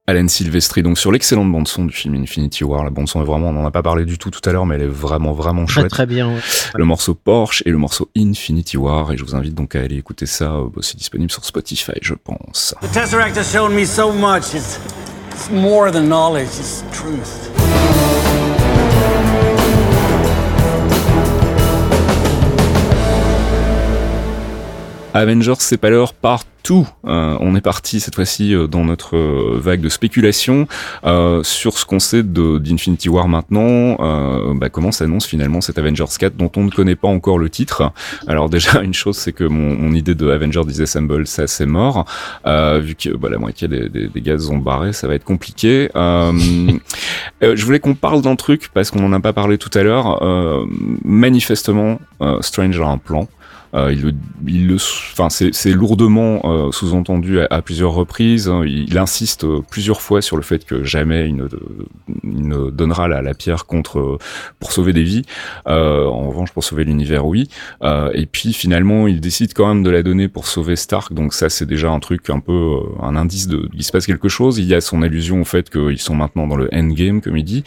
[0.08, 2.82] Alan Silvestri, donc sur l'excellente bande son du film Infinity War.
[2.82, 4.64] La bande son est vraiment, on n'en a pas parlé du tout tout à l'heure,
[4.64, 5.90] mais elle est vraiment vraiment chouette.
[5.90, 6.32] Très bien.
[6.74, 9.96] Le morceau Porsche et le morceau Infinity War, et je vous invite donc à aller
[9.96, 10.54] écouter ça.
[10.54, 12.74] Euh, c'est disponible sur Spotify, je pense.
[12.80, 14.54] The Tesseract has shown me so much.
[14.54, 14.80] It's,
[15.30, 16.48] it's more than knowledge.
[16.58, 18.47] It's truth.
[25.18, 29.16] Avengers, c'est pas l'heure part tout, on est parti cette fois-ci dans notre
[29.56, 30.66] vague de spéculation
[31.42, 33.96] sur ce qu'on sait d'Infinity War maintenant.
[34.54, 37.90] Bah, comment s'annonce finalement cet Avengers 4 dont on ne connaît pas encore le titre?
[38.26, 42.04] Alors déjà une chose, c'est que mon, idée de Avengers Disassemble, ça c'est mort,
[42.44, 45.88] vu que bah, la moitié des, des, des, gaz ont barré, ça va être compliqué.
[45.94, 50.20] je voulais qu'on parle d'un truc parce qu'on en a pas parlé tout à l'heure.
[51.02, 51.98] manifestement,
[52.42, 53.26] Strange a un plan.
[53.74, 54.12] Euh, il, le,
[54.46, 58.50] il le, enfin, c'est lourdement euh, sous-entendu à, plusieurs reprises.
[58.64, 61.48] Il, insiste euh, plusieurs fois sur le fait que jamais il ne,
[62.24, 64.18] il ne donnera la, la, pierre contre
[64.58, 65.22] pour sauver des vies.
[65.66, 67.48] en revanche, pour sauver l'univers, oui.
[67.82, 71.12] et puis finalement, il décide quand même de la donner pour sauver Stark.
[71.12, 74.28] Donc ça, c'est déjà un truc un peu un indice de il se passe quelque
[74.28, 74.58] chose.
[74.58, 77.44] Il y a son allusion au fait qu'ils sont maintenant dans le endgame, comme il
[77.44, 77.64] dit,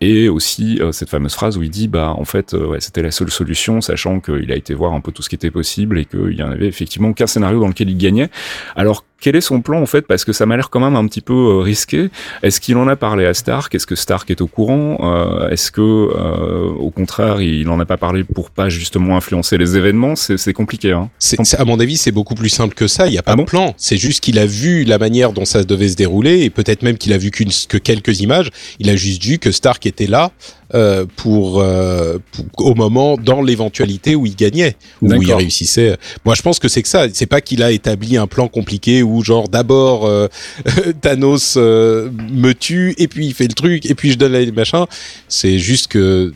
[0.00, 3.30] et aussi cette fameuse phrase où il dit bah en fait ouais, c'était la seule
[3.30, 6.34] solution, sachant qu'il a été voir un peu tout ce qui était possible et qu'il
[6.34, 8.30] y en avait effectivement qu'un scénario dans lequel il gagnait.
[8.76, 10.02] Alors quel est son plan en fait?
[10.02, 12.10] Parce que ça m'a l'air quand même un petit peu euh, risqué.
[12.42, 13.74] Est-ce qu'il en a parlé à Stark?
[13.74, 14.98] Est-ce que Stark est au courant?
[15.00, 19.56] Euh, Est-ce que, euh, au contraire, il en a pas parlé pour pas justement influencer
[19.56, 20.16] les événements?
[20.16, 20.90] C'est compliqué.
[20.90, 21.08] Hein.
[21.18, 23.06] C'est, à mon avis, c'est beaucoup plus simple que ça.
[23.06, 23.74] Il n'y a pas ah de plan.
[23.76, 26.98] C'est juste qu'il a vu la manière dont ça devait se dérouler et peut-être même
[26.98, 28.50] qu'il a vu que quelques images.
[28.80, 30.32] Il a juste vu que Stark était là
[30.74, 35.98] euh, pour, euh, pour, au moment dans l'éventualité où il gagnait où il réussissait.
[36.24, 37.08] Moi, je pense que c'est que ça.
[37.12, 40.28] C'est pas qu'il a établi un plan compliqué où genre d'abord euh,
[41.00, 44.52] Thanos euh, me tue et puis il fait le truc et puis je donne les
[44.52, 44.86] machins.
[45.28, 46.32] C'est juste que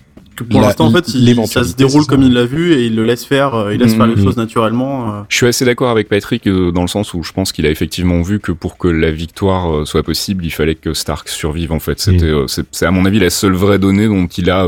[0.51, 1.07] pour l'instant, en fait,
[1.47, 3.95] ça se déroule comme il l'a vu et il le laisse faire, euh, il laisse
[3.95, 4.23] faire les mhm.
[4.23, 5.25] choses naturellement.
[5.31, 7.71] Je suis assez d'accord avec Patrick euh, dans le sens où je pense qu'il a
[7.71, 11.73] effectivement vu que pour que la victoire soit possible, il fallait que Stark survive.
[11.73, 12.33] En fait, c'était,
[12.71, 14.67] c'est à mon avis la seule vraie donnée dont il a,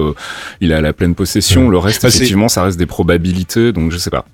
[0.61, 1.69] il a la pleine possession.
[1.69, 4.25] Le reste, effectivement, ça reste des probabilités, donc je sais pas.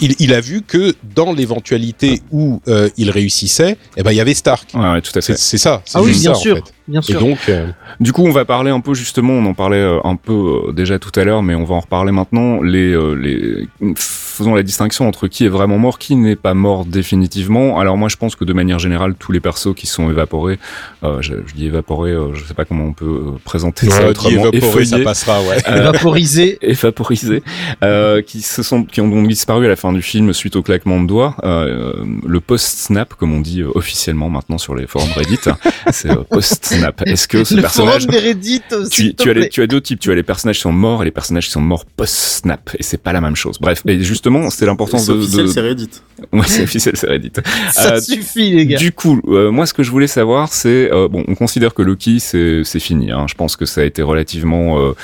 [0.00, 4.20] Il, il, a vu que dans l'éventualité où euh, il réussissait, eh ben il y
[4.20, 4.70] avait Stark.
[4.74, 5.36] Ouais, ouais tout à fait.
[5.36, 5.82] C'est ça.
[5.94, 7.16] Ah oui, bien sûr, bien sûr.
[7.16, 7.68] Et donc, euh,
[8.00, 9.34] du coup, on va parler un peu justement.
[9.34, 12.12] On en parlait euh, un peu déjà tout à l'heure, mais on va en reparler
[12.12, 12.60] maintenant.
[12.62, 13.66] Les, les
[13.96, 17.78] faisons la distinction entre qui est vraiment mort, qui n'est pas mort définitivement.
[17.80, 20.58] Alors moi, je pense que de manière générale, tous les persos qui sont évaporés,
[21.02, 24.50] je, je, dis évaporés, je sais pas comment on peut présenter ça autrement.
[24.52, 25.58] Évaporé, ça passera, ouais.
[25.66, 27.42] évaporisé, évaporisé,
[28.26, 31.00] qui se sont, qui ont donc disparu à la fin du film suite au claquement
[31.00, 31.36] de doigts.
[31.44, 35.38] Euh, le post-snap, comme on dit euh, officiellement maintenant sur les forums Reddit,
[35.92, 37.02] c'est euh, post-snap.
[37.06, 38.06] Est-ce que ce le personnage...
[38.06, 40.00] Forum Reddit tu, tu, as les, tu as deux types.
[40.00, 42.70] Tu as les personnages qui sont morts et les personnages qui sont morts post-snap.
[42.78, 43.58] Et c'est pas la même chose.
[43.60, 45.12] Bref, et justement, c'était l'importance de...
[45.12, 45.90] C'est officiel, c'est Reddit.
[46.32, 47.32] Ouais, c'est officiel, c'est Reddit.
[47.72, 48.78] Ça suffit, les gars.
[48.78, 50.90] Du coup, moi, ce que je voulais savoir, c'est...
[51.10, 53.10] bon, on considère que Loki, c'est fini.
[53.10, 53.26] Hein.
[53.28, 54.94] Je pense que ça a été relativement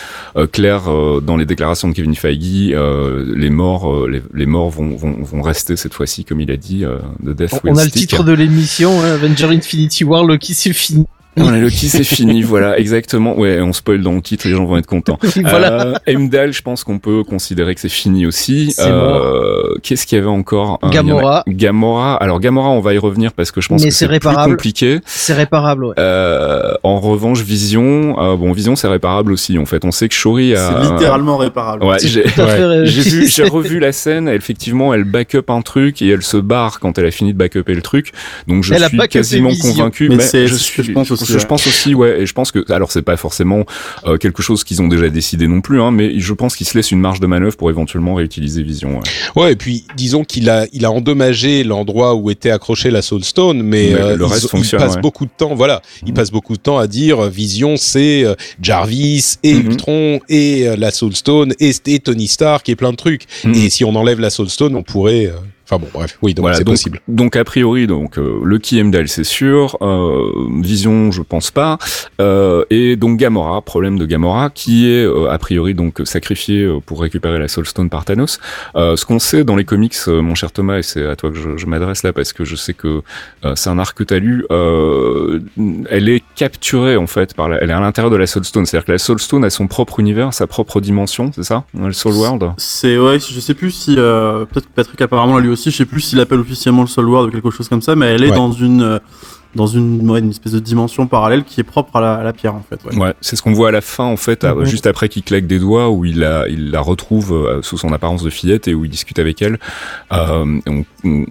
[0.53, 0.85] clair
[1.23, 2.75] dans les déclarations de Kevin Feige.
[2.75, 6.85] les morts, les, les morts vont, vont, vont rester cette fois-ci, comme il a dit,
[6.85, 10.55] euh, de Death On, on a le titre de l'émission, hein, Avenger Infinity War, Loki,
[10.55, 11.07] c'est fini.
[11.37, 13.37] On a Loki, c'est fini, voilà, exactement.
[13.39, 15.19] Ouais, on spoil dans le titre, les gens vont être contents.
[15.43, 16.01] voilà.
[16.09, 18.75] Euh, je pense qu'on peut considérer que c'est fini aussi.
[18.79, 21.43] Euh, Qu'est-ce qu'il y avait encore Gamora.
[21.47, 22.17] Gamora.
[22.17, 25.01] Alors Gamora, on va y revenir parce que je pense que c'est plus compliqué.
[25.07, 25.95] C'est réparable, ouais.
[25.99, 29.59] Euh, en revanche, Vision, euh, bon, Vision, c'est réparable aussi.
[29.59, 30.69] En fait, on sait que Shuri a.
[30.69, 31.85] C'est littéralement réparable.
[31.85, 32.85] Ouais, j'ai ouais.
[32.85, 34.29] vu, j'ai revu la scène.
[34.29, 37.39] Effectivement, elle back up un truc et elle se barre quand elle a fini de
[37.39, 38.13] back up le truc.
[38.47, 41.67] Donc je elle suis quasiment convaincu, mais, mais je suis, je pense aussi je, pense
[41.67, 43.65] aussi, ouais, et je pense que, alors c'est pas forcément
[44.07, 46.77] euh, quelque chose qu'ils ont déjà décidé non plus, hein, mais je pense qu'ils se
[46.77, 48.99] laissent une marge de manœuvre pour éventuellement réutiliser Vision.
[48.99, 53.03] Ouais, ouais et puis disons qu'il a, il a endommagé l'endroit où était accroché la
[53.03, 54.81] Soulstone, mais, mais euh, le reste il, fonctionne.
[54.81, 55.03] Il passe ouais.
[55.03, 56.15] beaucoup de temps, voilà, il mm.
[56.15, 59.67] passe beaucoup de temps à dire euh, Vision, c'est euh, Jarvis et mm -hmm.
[59.67, 63.25] Ultron et euh, la Soulstone et, et Tony Stark et plein de trucs.
[63.45, 63.55] Mm.
[63.55, 65.33] Et si on enlève la Soulstone, on pourrait
[65.75, 67.01] Enfin bon, bref, oui, donc voilà, c'est donc, possible.
[67.09, 69.77] Donc a priori, donc euh, le Heimdall, c'est sûr.
[69.83, 70.31] Euh,
[70.63, 71.79] Vision, je pense pas.
[72.21, 76.79] Euh, et donc Gamora, problème de Gamora, qui est euh, a priori donc sacrifié euh,
[76.85, 78.39] pour récupérer la Soul Stone par Thanos.
[78.77, 81.37] Euh, ce qu'on sait dans les comics, mon cher Thomas, et c'est à toi que
[81.37, 83.03] je, je m'adresse là parce que je sais que
[83.55, 84.45] c'est un arc que t'as lu.
[85.91, 88.67] elle est capturée en fait par, la, elle est à l'intérieur de la Soul Stone,
[88.67, 91.93] c'est-à-dire que la Soul Stone a son propre univers, sa propre dimension, c'est ça, le
[91.93, 92.53] Soul World?
[92.59, 95.85] C'est ouais, je sais plus si peut-être que Patrick apparemment l'a lu aussi, je sais
[95.85, 98.31] plus s'il appelle officiellement le Soul World ou quelque chose comme ça, mais elle est
[98.31, 98.37] ouais.
[98.37, 99.01] dans une
[99.55, 102.33] dans une, ouais, une espèce de dimension parallèle qui est propre à la, à la
[102.33, 102.79] pierre en fait.
[102.85, 102.97] Ouais.
[102.99, 105.47] Ouais, c'est ce qu'on voit à la fin en fait, à- juste après qu'il claque
[105.47, 108.75] des doigts, où il la, il la retrouve euh, sous son apparence de fillette et
[108.75, 109.59] où il discute avec elle.
[110.13, 111.25] Euh, on, on-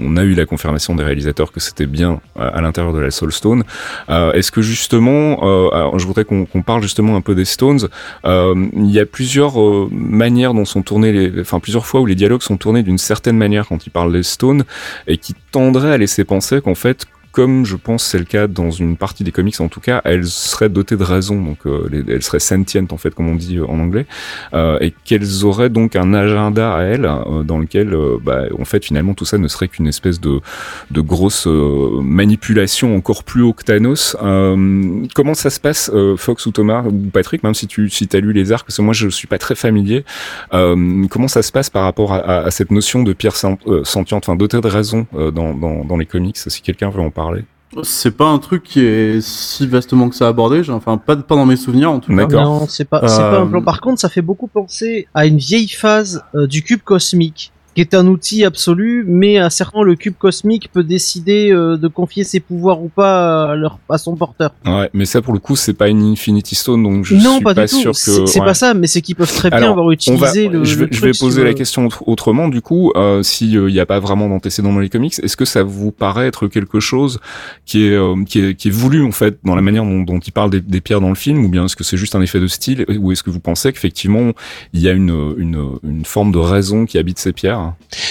[0.00, 3.10] on a eu la confirmation des réalisateurs que c'était bien à, à l'intérieur de la
[3.10, 3.64] Soul Stone.
[4.10, 7.88] Euh, Est-ce que justement, euh, alors, je voudrais qu'on parle justement un peu des Stones.
[8.24, 12.06] Euh, il y a plusieurs euh, manières dont sont tournés les, enfin plusieurs fois où
[12.06, 14.64] les dialogues sont tournés d'une certaine manière quand il parle des Stones
[15.06, 18.70] et qui tendraient à laisser penser qu'en fait comme je pense c'est le cas dans
[18.70, 22.04] une partie des comics en tout cas, elles seraient dotées de raison, donc euh, les-
[22.12, 24.06] elles seraient sentientes en fait comme on dit euh, en anglais,
[24.54, 27.08] euh, et qu'elles auraient donc un agenda à elles
[27.44, 30.40] dans lequel bah, en fait finalement tout ça ne serait qu'une espèce de,
[30.90, 33.64] grosse manipulation encore plus haut que
[35.14, 38.32] comment ça se passe, Fox ou Thomas ou Patrick, même si tu si as lu
[38.32, 40.04] les arcs, parce que moi je suis pas très familier,
[40.50, 44.60] comment ça se passe par rapport à, cette notion de pierre sen- sentiente, enfin dotée
[44.60, 47.21] de raison dans, dans les comics, si quelqu'un veut en parler?
[47.82, 51.36] C'est pas un truc qui est si vastement que ça abordé, j'ai- enfin pas, pas
[51.36, 52.26] dans mes souvenirs en tout cas.
[52.26, 52.44] D'accord.
[52.44, 53.62] Non, c'est pas, un Euh, plan.
[53.62, 57.80] Par contre, ça fait beaucoup penser à une vieille phase euh, du cube cosmique, qui
[57.80, 62.24] est un outil absolu, mais à certains, le cube cosmique peut décider euh, de confier
[62.24, 64.54] ses pouvoirs ou pas à, leur, à son porteur.
[64.66, 67.44] Ouais, mais ça pour le coup c'est pas une Infinity Stone, donc je non, suis
[67.44, 68.26] pas, pas, sûr que.
[68.26, 68.46] c'est ouais.
[68.46, 70.64] pas ça, mais c'est qu'ils peuvent très bien avoir va, utilisé le.
[70.64, 72.48] je vais, le je vais poser la question autre- autrement.
[72.48, 75.44] Du coup, euh, si il n'y a pas vraiment d'antécédent dans les comics, est-ce que
[75.44, 77.20] ça vous paraît être quelque chose
[77.64, 80.18] qui est euh, qui est qui est voulu en fait dans la manière dont, dont
[80.18, 82.20] il parle des, des pierres dans le film, ou bien est-ce que c'est juste un
[82.22, 84.32] effet de style, ou est-ce que vous pensez qu'effectivement
[84.72, 87.61] il y a une une une forme de raison qui habite ces pierres?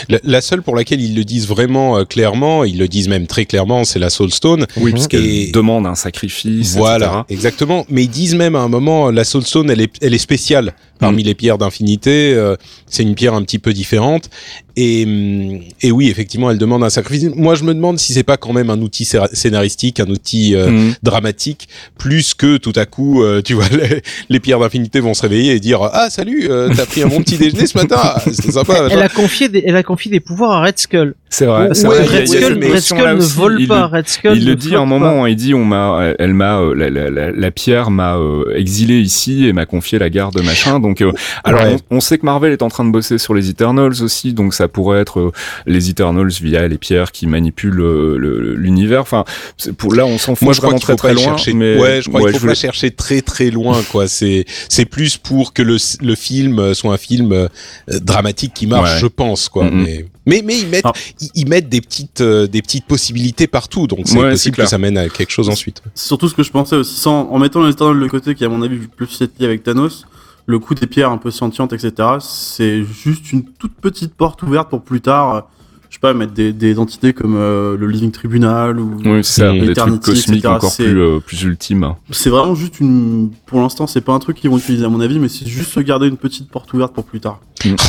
[0.09, 3.27] La, la seule pour laquelle ils le disent vraiment euh, clairement, ils le disent même
[3.27, 4.65] très clairement, c'est la Soulstone.
[4.77, 6.75] Oui, parce qu'elle Et- demande un sacrifice.
[6.75, 7.85] Voilà, exactement.
[7.89, 11.23] Mais ils disent même à un moment, la Soulstone, elle est, elle est spéciale parmi
[11.23, 12.33] les pierres d'infinité.
[12.33, 12.55] euh,
[12.87, 14.29] c'est une pierre un petit peu différente.
[14.77, 17.29] Et, hum, et oui, effectivement, elle demande un sacrifice.
[17.35, 20.69] Moi, je me demande si c'est pas quand même un outil scénaristique, un outil euh,
[20.69, 20.93] Mhm.
[21.03, 25.23] dramatique, plus que tout à coup, euh, tu vois, les, les pierres d'infinité vont se
[25.23, 28.21] réveiller et dire ah salut, euh, t'as pris un bon petit déjeuner ce matin, Ah,
[28.31, 28.87] c'est sympa.
[28.89, 31.15] Elle a confié des, elle a confié des pouvoirs à Red Skull.
[31.29, 31.63] C'est vrai.
[31.63, 33.35] Ouais, Red Skull, Red Skull ne aussi.
[33.35, 33.79] vole pas.
[33.91, 36.59] le- Red Skull il le dit à un moment, il dit on m'a, elle m'a,
[36.59, 40.41] euh, la, la, la, la pierre m'a euh, exilé ici et m'a confié la garde
[40.43, 40.79] machin.
[40.79, 41.13] Donc, euh,
[41.45, 41.77] alors Ouais.
[41.91, 44.53] on, on sait que Marvel est en train de bosser sur les Eternals aussi, donc
[44.53, 45.31] ça pourrait être euh,
[45.65, 48.99] les Eternals via les pierres qui manipulent euh, l'univers.
[49.01, 49.23] Enfin,
[49.57, 51.23] c'est pour là on s'en fout Moi, je crois vraiment faut très très pas loin.
[51.37, 51.53] chercher.
[51.53, 54.07] Mais ouais, je crois qu'il faut pas chercher très très loin, quoi.
[54.07, 57.47] C'est c'est plus pour que le le film soit un film
[57.87, 58.99] dramatique qui marche, Ouais.
[58.99, 59.65] je pense, quoi.
[59.65, 59.83] Mhm.
[59.83, 60.93] Mais mais mais ils mettent Ah.
[61.35, 64.77] ils, mettent des petites euh, des petites possibilités partout, donc c'est Ouais, possible que ça
[64.77, 65.81] mène à quelque chose ensuite.
[65.95, 68.45] C'est surtout ce que je pensais aussi, sans, en mettant les Eternals de côté, qui
[68.45, 70.05] à mon avis plus cette lié avec Thanos,
[70.51, 74.69] le coup des pierres un peu sentientes, etc., c'est juste une toute petite porte ouverte
[74.69, 75.41] pour plus tard, euh,
[75.89, 78.97] je sais pas, mettre des, des entités comme euh, le Living Tribunal ou...
[79.03, 79.65] Oui, c'est ça, Mm.
[79.65, 81.95] des trucs cosmiques encore plus euh, plus ultimes.
[82.11, 83.31] C'est vraiment juste une...
[83.45, 85.71] Pour l'instant, c'est pas un truc qu'ils vont utiliser à mon avis, mais c'est juste
[85.71, 87.39] se garder une petite porte ouverte pour plus tard.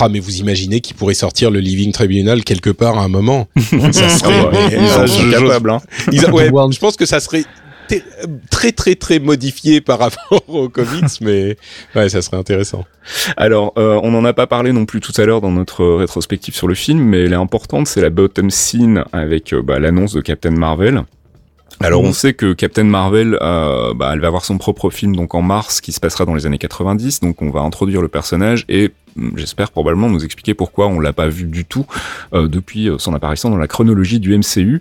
[0.01, 3.49] Ah, mais vous imaginez qu'ils pourraient sortir le Living Tribunal quelque part à un moment
[3.93, 5.81] Ça serait ouais, ils en sont je- capables, hein.
[6.13, 6.73] Ils a- ouais, One.
[6.73, 7.45] je pense que ça serait
[7.99, 8.05] t-
[8.51, 11.57] très très très modifié par rapport aux comics, mais
[11.95, 12.85] ouais, ça serait intéressant.
[13.37, 15.97] Alors, euh, on n'en a pas parlé non plus tout à l'heure dans notre euh,
[15.97, 19.79] rétrospective sur le film, mais elle est importante, c'est la bottom scene avec euh, bah,
[19.79, 21.03] l'annonce de Captain Marvel.
[21.81, 25.35] Alors, on sait que Captain Marvel, euh, bah, elle va avoir son propre film donc
[25.35, 27.21] en mars, qui se passera dans les années 90.
[27.21, 28.93] Donc, on va introduire le personnage et
[29.37, 31.87] j'espère probablement nous expliquer pourquoi on l'a pas vu du tout
[32.35, 34.81] euh, depuis euh, son apparition dans la chronologie du MCU.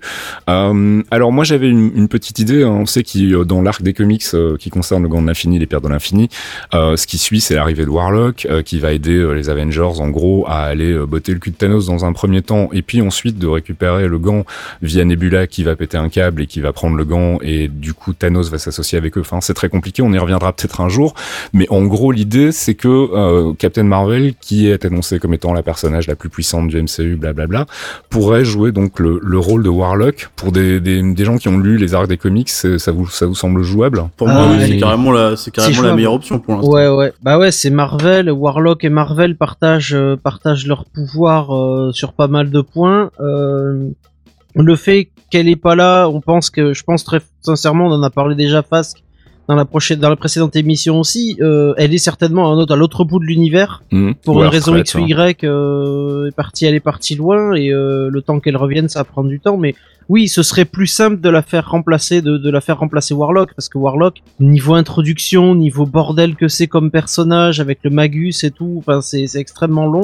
[0.50, 2.64] Euh, alors, moi, j'avais une, une petite idée.
[2.64, 2.70] hein.
[2.70, 5.60] On sait qu'il euh, dans l'arc des comics euh, qui concerne le Gant de l'Infini,
[5.60, 6.30] les Pierres de l'Infini,
[6.74, 10.46] euh, ce qui suit, c'est l'arrivée de Warlock, qui va aider les Avengers, en gros,
[10.48, 13.48] à aller botter le cul de Thanos dans un premier temps, et puis ensuite de
[13.48, 14.46] récupérer le gant
[14.82, 17.94] via Nebula, qui va péter un câble et qui va prendre le gant, et du
[17.94, 19.22] coup Thanos va s'associer avec eux.
[19.22, 21.14] Enfin, c'est très compliqué, on y reviendra peut-être un jour,
[21.54, 26.08] mais en gros, l'idée, c'est que Captain Marvel, qui est annoncé comme étant la personnage
[26.08, 27.66] la plus puissante du MCU, blablabla,
[28.10, 30.30] pourrait jouer donc le, le rôle de Warlock.
[30.36, 33.08] Pour des, des, des gens qui ont lu les arcs des comics, c'est- ça vous,
[33.08, 34.04] ça vous semble jouable?
[34.18, 34.68] Pour Ah moi, oui, ouais.
[34.68, 36.72] c'est carrément la, c'est carrément la meilleure option pour l'instant.
[36.72, 37.14] Ouais, ouais.
[37.24, 38.30] Bah ouais, c'est Marvel.
[38.32, 43.12] Warlock et Marvel partagent, euh, partagent leur pouvoir euh, sur pas mal de points.
[43.20, 43.90] Euh,
[44.56, 48.04] le fait qu'elle est pas là, on pense que, je pense très sincèrement, on en
[48.04, 49.02] a parlé déjà Fasque
[49.52, 51.36] dans la prochaine, dans la précédente émission aussi.
[51.42, 54.16] euh, elle est certainement à un autre- à l'autre bout de l'univers Mhm.
[54.24, 55.28] pour Ou une raison retraite, X ou hein.
[55.30, 55.44] Y.
[55.44, 59.04] Euh, est partie, elle est partie loin et euh, le temps qu'elle revienne, ça va
[59.04, 59.58] prendre du temps.
[59.58, 59.76] Mais
[60.10, 63.54] oui, ce serait plus simple de la faire remplacer, de, de la faire remplacer Warlock
[63.56, 68.52] parce que Warlock, niveau introduction, niveau bordel que c'est comme personnage avec le Magus et
[68.52, 70.04] tout, enfin c'est extrêmement long.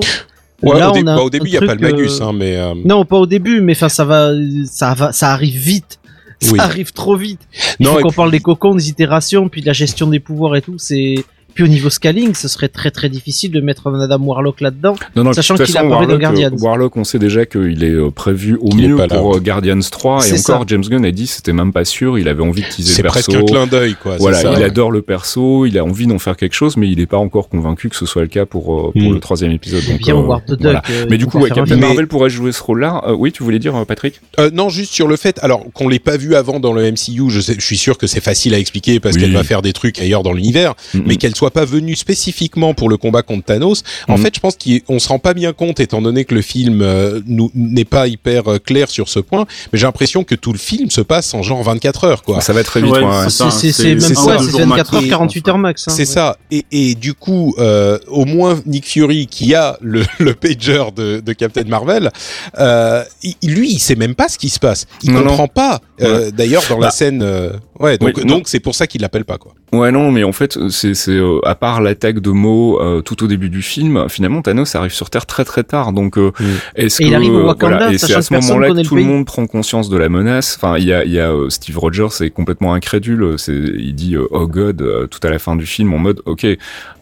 [0.63, 2.19] Ouais, Là, au, dé- on a bah, au début, il y a pas le Magus,
[2.19, 4.31] euh, hein, mais euh, Non, pas au début, mais enfin ça va,
[4.65, 5.99] ça va, ça arrive vite.
[6.39, 6.59] Ça Oui.
[6.59, 7.41] arrive trop vite.
[7.79, 10.19] Il Non, faut qu'on puis- parle des cocons, des itérations, puis de la gestion des
[10.19, 10.75] pouvoirs et tout.
[10.77, 11.15] C'est
[11.58, 14.95] puis au niveau scaling, ce serait très très difficile de mettre un Adam Warlock là-dedans.
[15.16, 16.51] Non, non, Sachant qu'il apparaît dans Warlock, Guardians.
[16.53, 19.80] euh, Warlock, on sait déjà qu'il est euh, prévu au mieux là, pour euh, Guardians
[19.80, 20.53] 3 et C'est ça.
[20.53, 23.01] encore James Gunn a dit c'était même pas sûr, il avait envie de teaser C'est
[23.01, 23.32] le perso.
[23.32, 24.14] presque un clin d'œil, quoi.
[24.14, 24.66] c'est Voilà, ça, il ouais.
[24.66, 27.49] adore le perso, il a envie d'en faire quelque chose, mais il n'est pas encore
[27.49, 29.14] convaincu que ce soit le cas pour euh, pour Mm.
[29.16, 29.84] le troisième épisode.
[29.88, 30.62] Et Donc, bien euh, Howard the Duck.
[30.62, 30.84] voilà.
[30.91, 31.76] euh, Mais du coup, ouais, Captain.
[31.78, 33.01] Marvel pourrait jouer ce rôle-là.
[33.08, 34.22] Euh, oui, tu voulais dire, Patrick?
[34.39, 37.30] Euh, non, juste sur le fait, alors qu'on l'ait pas vu avant dans le MCU,
[37.30, 39.74] je, sais, je suis sûr que c'est facile à expliquer parce qu'elle va faire des
[39.74, 43.83] trucs ailleurs dans l'univers, mais qu'elle soit pas venue spécifiquement pour le combat contre Thanos.
[44.07, 44.23] En Mhm.
[44.23, 47.21] fait, je pense qu'on se rend pas bien compte, étant donné que le film euh,
[47.27, 50.59] nous- n'est pas hyper euh, clair sur ce point, mais j'ai l'impression que tout le
[50.59, 52.41] film se passe en genre 24 heures, quoi.
[52.41, 52.91] Ça va très vite.
[52.91, 55.09] Ouais, c'est même c'est pas, ça, c'est deux jours 24 heures, max.
[55.09, 55.87] 48 heures max.
[55.87, 56.05] hein, C'est ouais.
[56.05, 56.37] ça.
[56.51, 61.19] Et, et du coup, euh, au moins Nick Fury, qui a le, le pager de,
[61.19, 62.11] de Captain Marvel,
[62.59, 64.85] euh, il- lui, il sait même pas ce qui se passe.
[65.03, 65.81] Il Non, comprend pas.
[66.01, 66.91] Euh, D'ailleurs, dans la Bah.
[66.91, 67.97] scène, euh, ouais.
[67.97, 68.35] Donc, Oui, non.
[68.37, 69.53] donc c'est pour ça qu'il l'appelle pas, quoi.
[69.74, 73.22] Ouais, non, mais en fait, c'est, c'est euh, à part l'attaque de Mo euh, tout
[73.24, 75.91] au début du film, finalement, Thanos arrive sur Terre très très tard.
[75.91, 76.45] Donc, euh, Mm.
[76.76, 78.95] est-ce Et que il arrive au Wakanda, voilà, et c'est à ce moment-là que tout
[78.95, 80.57] le monde prend conscience de la menace.
[80.57, 83.36] Enfin, il y a, il y a euh, Steve Rogers, est complètement incrédule.
[83.38, 86.22] C'est, il dit euh, oh God euh, tout à la fin du film en mode
[86.26, 86.45] ok,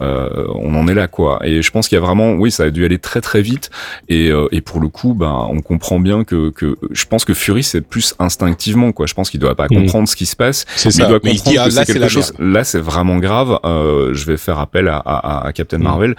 [0.00, 1.40] euh, on en est là quoi.
[1.44, 3.70] Et je pense qu'il y a vraiment, oui, ça a dû aller très très vite.
[4.08, 7.34] Et, euh, et pour le coup, ben, on comprend bien que, que je pense que
[7.34, 9.06] Fury c'est plus instinctivement quoi.
[9.06, 9.74] Je pense qu'il doit pas Mm.
[9.76, 10.64] comprendre ce qui se passe.
[10.76, 11.06] C'est Mais il ça.
[11.08, 12.32] doit Mais il se comprendre dit, ah, que là, c'est c'est la quelque chose.
[12.56, 13.58] Là, c'est vraiment grave.
[13.66, 15.82] Euh, je vais faire appel à, à, à Captain Mm.
[15.82, 16.16] Marvel.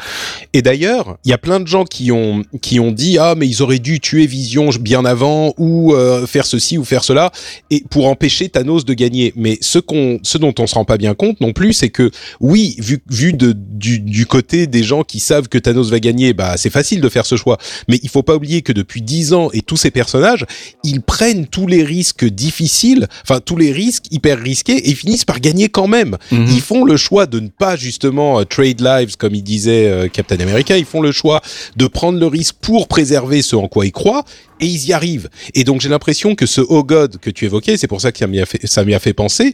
[0.53, 3.47] Et d'ailleurs, il y a plein de gens qui ont qui ont dit ah mais
[3.47, 7.31] ils auraient dû tuer Vision bien avant ou euh, faire ceci ou faire cela
[7.71, 9.33] et pour empêcher Thanos de gagner.
[9.35, 12.11] Mais ce qu'on ce dont on se rend pas bien compte non plus, c'est que
[12.39, 16.33] oui, vu vu de du, du côté des gens qui savent que Thanos va gagner,
[16.33, 17.57] bah c'est facile de faire ce choix.
[17.87, 20.45] Mais il faut pas oublier que depuis dix ans et tous ces personnages,
[20.83, 25.39] ils prennent tous les risques difficiles, enfin tous les risques hyper risqués et finissent par
[25.39, 26.17] gagner quand même.
[26.31, 30.07] Ils font le choix de ne pas justement euh, trade lives comme il disait euh,
[30.07, 30.77] Captain America.
[30.77, 31.41] Ils font le choix
[31.75, 34.23] de prendre le risque pour préserver ce en quoi ils croient
[34.59, 35.29] et ils y arrivent.
[35.55, 38.17] Et donc j'ai l'impression que ce Oh God que tu évoquais, c'est pour ça que
[38.19, 39.53] ça m'y a fait, ça m'y a fait penser.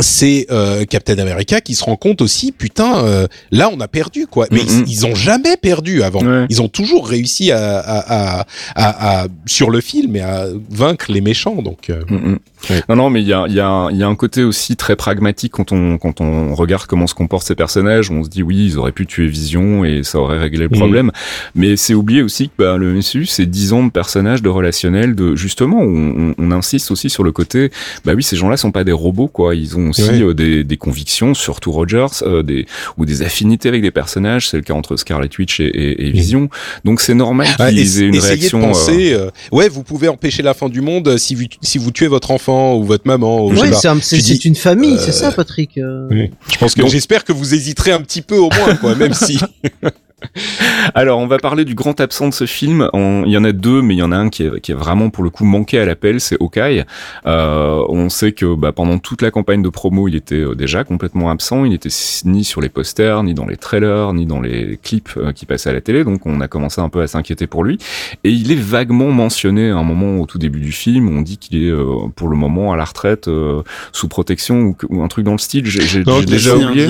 [0.00, 4.26] C'est euh, Captain America qui se rend compte aussi, putain, euh, là on a perdu
[4.26, 4.48] quoi.
[4.50, 4.84] Mais Mhm.
[4.88, 6.20] ils, ils ont jamais perdu avant.
[6.24, 6.46] Ouais.
[6.50, 11.12] Ils ont toujours réussi à, à, à, à, à- sur le film et à vaincre
[11.12, 11.62] les méchants.
[11.62, 12.38] Donc euh, Mm, mm.
[12.70, 12.82] Ouais.
[12.88, 14.74] Non, non, mais il y a, il y, a, il y a un côté aussi
[14.74, 18.10] très pragmatique quand on, quand on regarde comment se comportent ces personnages.
[18.10, 20.78] On se dit oui, ils auraient pu tuer Vision et ça aurait réglé le Mhm.
[20.78, 21.12] problème.
[21.54, 25.14] Mais c'est oublié aussi que bah, le MCU, c'est 10 ans de personnages, de relationnel,
[25.14, 27.70] de justement, on, on, on insiste aussi sur le côté.
[28.04, 29.54] Bah oui, ces gens-là sont pas des robots, quoi.
[29.54, 30.22] Ils ont aussi Ouais.
[30.22, 32.66] euh, des, des convictions, surtout Rogers, euh, des
[32.98, 34.48] ou des affinités avec des personnages.
[34.48, 36.48] C'est le cas entre Scarlet Witch et, et, et Vision.
[36.84, 38.58] Donc c'est normal qu'ils aient une essayez réaction.
[38.58, 41.44] de euh, penser, euh, ouais, vous pouvez empêcher la fin du monde euh, si vous,
[41.62, 43.46] si vous tuez votre enfant ou votre maman.
[43.46, 43.98] Ou Ouais, c'est un-
[44.44, 45.78] une famille, euh, c'est ça, Patrick.
[45.78, 46.06] euh.
[46.10, 46.30] Oui.
[46.52, 49.14] Je pense que Donc- j'espère que vous hésiterez un petit peu au moins, quoi, même
[49.14, 49.38] si.
[50.94, 52.88] Alors, on va parler du grand absent de ce film.
[52.92, 54.72] On- Il y en a deux, mais il y en a un qui est, qui
[54.72, 56.84] est vraiment pour le coup manqué à l'appel, c'est Hawkeye.
[57.26, 60.84] Euh, on sait que bah, pendant toute la campagne de promo, il était euh, déjà
[60.84, 61.64] complètement absent.
[61.64, 61.88] Il n'était
[62.24, 65.70] ni sur les posters, ni dans les trailers, ni dans les clips euh, qui passaient
[65.70, 66.04] à la télé.
[66.04, 67.78] Donc, on a commencé un peu à s'inquiéter pour lui.
[68.24, 71.08] Et il est vaguement mentionné à un moment au tout début du film.
[71.16, 73.62] On dit qu'il est euh, pour le moment à la retraite, euh,
[73.92, 75.66] sous protection ou, ou un truc dans le style.
[75.66, 75.80] J'ai
[76.26, 76.86] déjà oublié.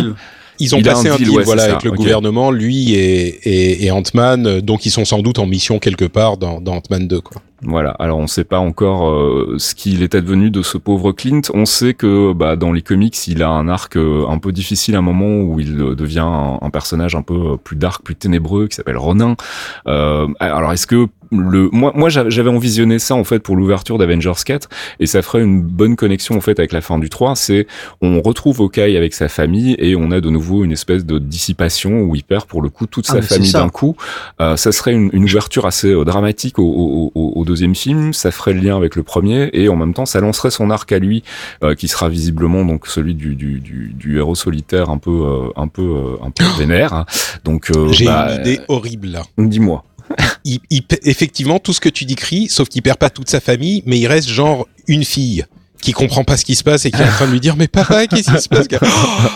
[0.59, 2.95] Ils ont Il a passé un un deal, ouais, voilà, ça, avec le gouvernement, lui
[2.95, 6.61] et, et, et Ant-Man, euh, donc ils sont sans doute en mission quelque part dans,
[6.61, 7.43] dans Ant-Man 2, quoi.
[7.67, 7.91] Voilà.
[7.99, 11.41] Alors on sait pas encore euh, ce qu'il est advenu de ce pauvre Clint.
[11.55, 14.97] On sait que bah, dans les comics, il a un arc euh, un peu difficile,
[14.97, 18.69] un moment où il euh, devient un, un personnage un peu plus dark, plus ténébreux,
[18.69, 19.37] qui s'appelle Ronin.
[19.87, 21.07] Euh, alors est-ce que
[21.41, 24.69] le moi moi j'avais envisionné ça en fait pour l'ouverture d'Avengers 4
[25.01, 27.67] et ça ferait une bonne connexion en fait avec la fin du 3 c'est
[28.01, 32.03] on retrouve Hawkeye avec sa famille et on a de nouveau une espèce de dissipation
[32.03, 33.97] où il perd pour le coup toute Ah, sa famille d'un coup.
[34.41, 38.13] Euh, ça serait une, une ouverture assez euh, dramatique au, au, au, au deuxième film
[38.13, 40.91] ça ferait le lien avec le premier et en même temps ça lancerait son arc
[40.93, 41.23] à lui
[41.63, 45.49] euh, qui sera visiblement donc celui du, du, du, du héros solitaire un peu euh,
[45.57, 47.05] un peu euh, un peu vénère
[47.45, 49.09] donc euh, J'ai bah, une idée horrible.
[49.09, 49.23] là.
[49.39, 49.85] dis-moi
[50.45, 53.83] Il, il effectivement, tout ce que tu décris, sauf qu'il perd pas toute sa famille,
[53.87, 55.47] mais il reste genre une fille
[55.85, 57.57] qui comprend pas ce qui se passe et qui est en train de lui dire
[57.57, 58.67] mais papa qu'est-ce qui se passe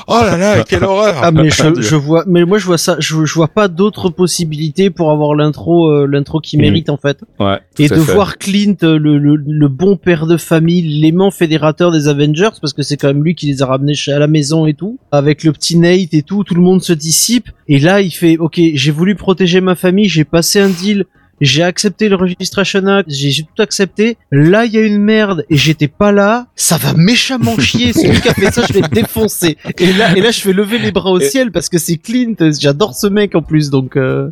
[0.07, 1.15] oh là là quelle horreur!
[1.23, 4.09] Ah mais je, je vois mais moi je vois ça je, je vois pas d'autres
[4.11, 6.63] possibilités pour avoir l'intro euh, l'intro qui Mhm.
[6.63, 7.19] mérite en fait.
[7.39, 8.13] Ouais et de fait.
[8.15, 12.73] voir Clint euh, le, le, le bon père de famille l'aimant fédérateur des Avengers parce
[12.73, 14.99] que c'est quand même lui qui les a ramenés chez- à la maison et tout
[15.13, 17.51] avec le petit Nate et tout tout le monde se dissipe.
[17.69, 21.05] Et là il fait ok j'ai voulu protéger ma famille j'ai passé un deal
[21.41, 24.17] j'ai accepté le Registration Act, j'ai tout accepté.
[24.31, 26.47] Là, il y a une merde et j'étais pas là.
[26.57, 27.93] Ça va méchamment chier.
[27.93, 29.57] Celui qui a fait ça, je défoncé.
[29.79, 32.35] Et là, et là, je fais lever les bras au ciel parce que c'est Clint.
[32.59, 33.97] J'adore ce mec en plus, donc.
[33.97, 34.31] Euh...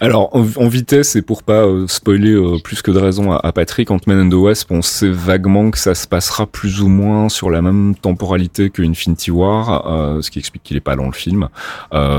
[0.00, 3.40] Alors, en, en, vitesse, et pour pas euh, spoiler euh, plus que de raison à,
[3.42, 6.88] à Patrick, Ant-Man and the Wasp, on sait vaguement que ça se passera plus ou
[6.88, 10.96] moins sur la même temporalité que Infinity War, euh, ce qui explique qu'il est pas
[10.96, 11.48] dans le film,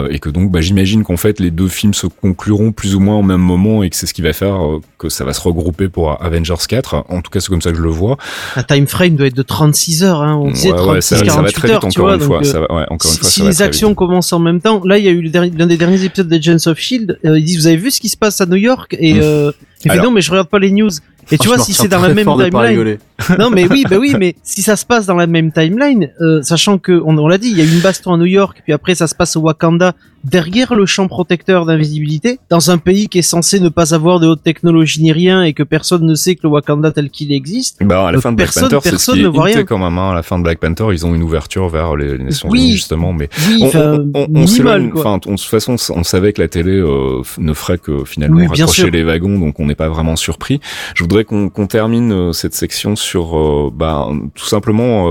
[0.09, 3.15] et que donc, bah, j'imagine qu'en fait, les deux films se concluront plus ou moins
[3.17, 4.57] au même moment et que c'est ce qui va faire
[4.97, 7.05] que ça va se regrouper pour Avengers 4.
[7.09, 8.17] En tout cas, c'est comme ça que je le vois.
[8.55, 10.35] Un time frame doit être de 36 heures, hein.
[10.35, 12.15] On disait Ouais, 36, ouais, ça, ça va 48 très vite heures, tu encore vois.
[12.15, 12.37] une fois.
[12.39, 13.87] donc, euh, Ça va, ouais, encore une si fois, si ça va les très actions
[13.89, 13.97] vite.
[13.97, 16.69] commencent en même temps, là il y a eu l'un des derniers épisodes de Agents
[16.71, 17.19] of Shield.
[17.25, 18.95] euh, ils disent vous avez vu ce qui se passe à New York?
[18.99, 19.19] Et Mm.
[19.21, 19.51] euh,
[19.83, 20.05] il fait Alors.
[20.05, 20.89] non mais je regarde pas les news.
[21.31, 22.97] Et tu vois si c'est dans la même timeline.
[23.37, 26.41] non mais oui bah oui mais si ça se passe dans la même timeline, euh,
[26.41, 28.61] sachant que on, on l'a dit il y a eu une baston à New York
[28.63, 29.93] puis après ça se passe au Wakanda
[30.23, 34.27] derrière le champ protecteur d'invisibilité dans un pays qui est censé ne pas avoir de
[34.27, 37.77] haute technologie ni rien et que personne ne sait que le Wakanda tel qu'il existe.
[37.83, 39.45] Bah, à la Euh, fin de Black personne- Panther, c'est ce personne qui ne voit
[39.45, 39.65] hinté rien.
[39.65, 39.97] quand même.
[39.97, 40.11] Hein.
[40.11, 42.59] À la fin de Black Panther, ils ont une ouverture vers les, Nations Oui.
[42.59, 43.13] Unies, justement.
[43.13, 43.67] Mais Oui on,
[44.13, 44.43] on, on.
[44.43, 48.37] Enfin, on- de toute façon, on savait que la télé euh, ne ferait que finalement
[48.49, 48.89] Oui, sûr.
[48.89, 50.59] les wagons, donc on n'est pas vraiment surpris.
[50.95, 55.07] Je voudrais qu'on termine euh, cette section sur, euh, bah, tout simplement,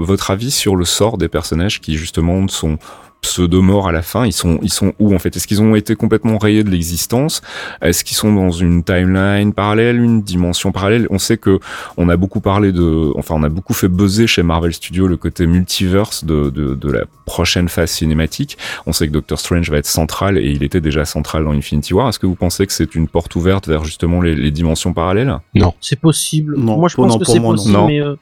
[0.00, 2.78] votre avis sur le sort des personnages qui justement sont
[3.20, 5.36] pseudo-morts à la fin, ils sont, ils sont où en fait?
[5.36, 7.42] Est-ce qu'ils ont été complètement rayés de l'existence?
[7.82, 11.06] Est-ce qu'ils sont dans une timeline parallèle, une dimension parallèle?
[11.10, 11.58] On sait que
[11.96, 15.16] on a beaucoup parlé de, enfin, on a beaucoup fait buzzer chez Marvel Studios le
[15.16, 18.58] côté multiverse de, de, de la prochaine phase cinématique.
[18.86, 21.94] On sait que Doctor Strange va être central et il était déjà central dans Infinity
[21.94, 22.08] War.
[22.08, 25.36] Est-ce que vous pensez que c'est une porte ouverte vers justement les, les dimensions parallèles?
[25.80, 26.56] C'est possible.
[26.56, 27.52] Non, moi je pense non, que c'est non.
[27.52, 27.86] possible Non.
[27.88, 28.14] mais euh,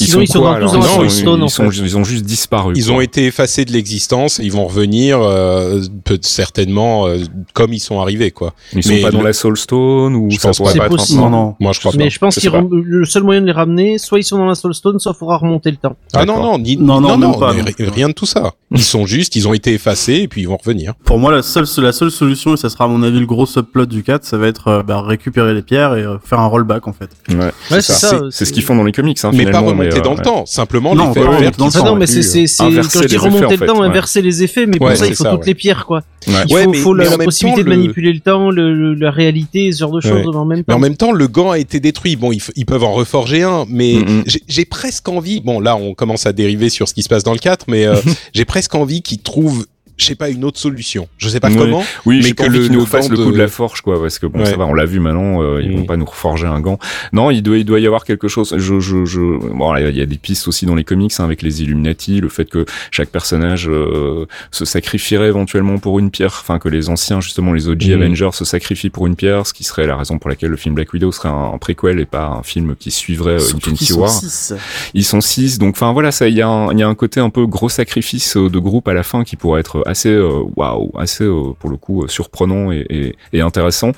[0.00, 1.70] Ils sinon ils sont quoi, dans alors tous dans Non, ils, sont, en ils, sont,
[1.70, 1.78] fait.
[1.82, 2.72] ils ont juste disparu.
[2.76, 2.94] Ils quoi.
[2.96, 4.40] ont été effacés de l'existence.
[4.42, 7.18] Ils vont revenir euh, peut certainement euh,
[7.52, 8.54] comme ils sont arrivés, quoi.
[8.72, 10.78] Ils sont mais pas dans le- la Soul Stone ou Je ça pense pourrait pas.
[10.80, 11.20] pas être possible.
[11.20, 11.54] Non, non.
[11.60, 12.10] Moi, je crois Mais pas.
[12.10, 12.50] je pense pas.
[12.50, 15.12] rem- le seul moyen de les ramener, soit ils sont dans la Soul Stone, soit
[15.14, 15.96] il faudra remonter le temps.
[16.12, 17.62] Ah non non, ni- Non, non, non, pas, non.
[17.64, 18.52] ri- rien de tout ça.
[18.76, 20.94] Ils sont juste, ils ont été effacés et puis ils vont revenir.
[21.04, 23.46] Pour moi, la seule, la seule solution, et ça sera à mon avis le gros
[23.46, 26.46] subplot du 4, ça va être euh, bah, récupérer les pierres et euh, faire un
[26.48, 27.08] rollback en fait.
[27.30, 27.94] Ouais, c'est ça.
[28.08, 30.02] C'est- euh, C'est ce qu'ils font dans les comics, hein, mais pas finalement, remonter mais,
[30.02, 31.78] dans le temps, simplement Non, les faire remonter dans le temps.
[31.82, 33.86] Ah non, mais c'est, c'est, euh, quand je dis remonter le temps, ouais.
[33.86, 35.46] inverser les effets, mais pour Ouais, ça, il c'est faut ça, toutes ouais.
[35.46, 36.02] les pierres, quoi.
[36.26, 36.32] ouais.
[36.48, 38.74] Il Ouais, faut, mais- faut mais la, possibilité temps, de le- manipuler le temps, le,
[38.74, 40.36] le- la réalité, ce genre de choses Ouais.
[40.36, 40.74] en même Mais temps.
[40.76, 42.16] en même temps, le gant a été détruit.
[42.16, 44.22] Bon, ils, peuvent en reforger un, mais Mhm.
[44.26, 45.40] j'ai- j'ai presque envie.
[45.40, 47.84] Bon, là, on commence à dériver sur ce qui se passe dans le 4, mais
[47.86, 47.94] euh,
[48.34, 49.66] j'ai presque envie qu'ils trouvent,
[49.96, 51.08] je sais pas, une autre solution.
[51.18, 51.56] Je sais pas Oui.
[51.56, 51.84] comment.
[52.06, 54.40] Oui, mais que le- nous gant le coup de- la forge, quoi, parce que bon,
[54.40, 54.46] Ouais.
[54.46, 55.76] ça va, on l'a vu maintenant, euh, ils Mm.
[55.76, 56.78] vont pas nous reforger un gant.
[57.12, 58.54] Non, il doit, il doit y avoir quelque chose.
[58.56, 61.42] Je, je, je, bon, il y a des pistes aussi dans les comics hein, avec
[61.42, 66.58] les Illuminati, le fait que chaque personnage euh, se sacrifierait éventuellement pour une pierre, enfin
[66.58, 68.02] que les anciens, justement, les OG Mm.
[68.02, 70.74] Avengers se sacrifient pour une pierre, ce qui serait la raison pour laquelle le film
[70.74, 73.86] Black Widow serait un, un préquel et pas un film qui suivrait euh, Infinity qu'ils
[73.94, 74.10] sont War.
[74.10, 74.54] six.
[74.94, 76.94] Ils sont six, donc enfin voilà, ça, il y a un, il y a un
[76.94, 80.10] côté un peu gros sacrifice euh, de groupe à la fin qui pourrait être assez,
[80.10, 83.92] euh, waouh, assez euh, pour le coup euh, surprenant et, et, et intéressant.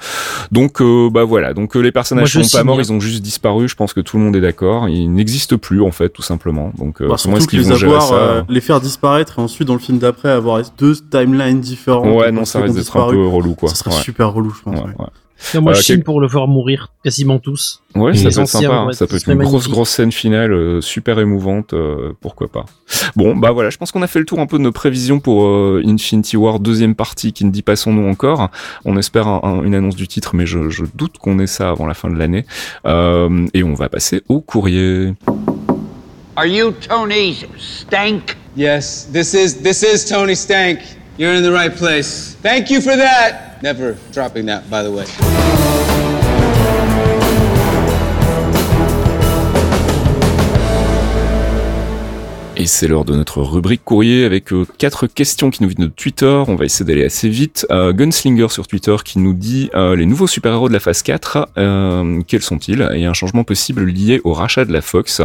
[0.53, 3.22] Donc euh, bah voilà, donc euh, les personnages Moi, sont pas morts, ils ont juste
[3.22, 3.68] disparu.
[3.68, 4.89] Je pense que tout le monde est d'accord.
[4.89, 6.72] Ils n'existent plus en fait, tout simplement.
[6.78, 9.39] Donc euh, Bah, comment est-ce qu'ils les vont gérer avoir, ça euh, les faire disparaître
[9.39, 12.07] et ensuite dans le film d'après avoir deux timelines différentes.
[12.16, 13.68] Ouais, non, ça risque d'être un peu relou quoi.
[13.68, 14.03] Ça serait Ouais.
[14.03, 14.74] super relou, je pense.
[14.74, 15.07] Ouais, ouais.
[15.55, 17.82] Et moi, Euh, je signe quel- pour le voir mourir quasiment tous.
[17.95, 18.84] Ouais, ça peut être anciens, sympa.
[18.84, 19.72] ouais, ça peut être une grosse, magnifique.
[19.72, 21.72] grosse scène finale, euh, super émouvante.
[21.74, 22.64] euh, pourquoi pas.
[23.16, 25.20] Bon, bah voilà, je pense qu'on a fait le tour un peu de nos prévisions
[25.20, 28.49] pour euh, Infinity War deuxième partie, qui ne dit pas son nom encore.
[28.84, 31.68] On espère un- un- une annonce du titre, mais je, je doute qu'on ait ça
[31.70, 32.45] avant la fin de l'année.
[32.87, 35.14] Euh, et on va passer au courrier.
[36.37, 38.37] Are you Tony Stank?
[38.57, 40.78] Yes, this is this is Tony Stank.
[41.19, 42.35] You're in the right place.
[42.35, 43.62] Thank you for that.
[43.62, 45.07] Never dropping that, by the way.
[52.59, 55.93] Et c'est l'heure de notre rubrique courrier avec euh, quatre questions qui nous viennent de
[55.93, 56.43] Twitter.
[56.49, 57.67] On va essayer d'aller assez vite.
[57.71, 61.49] Euh, Gunslinger sur Twitter qui nous dit euh, les nouveaux super-héros de la phase 4,
[61.59, 62.89] euh, quels sont-ils?
[62.95, 65.21] Et un changement possible lié au rachat de la Fox.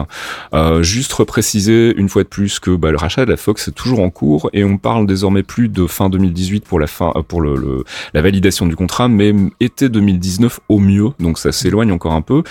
[0.53, 3.71] Euh, juste repréciser une fois de plus que bah, le rachat de la Fox est
[3.71, 7.21] toujours en cours et on parle désormais plus de fin 2018 pour la fin euh,
[7.21, 11.11] pour le, le- la validation du contrat, mais été 2019 au mieux.
[11.21, 12.43] Donc ça s'éloigne encore un peu.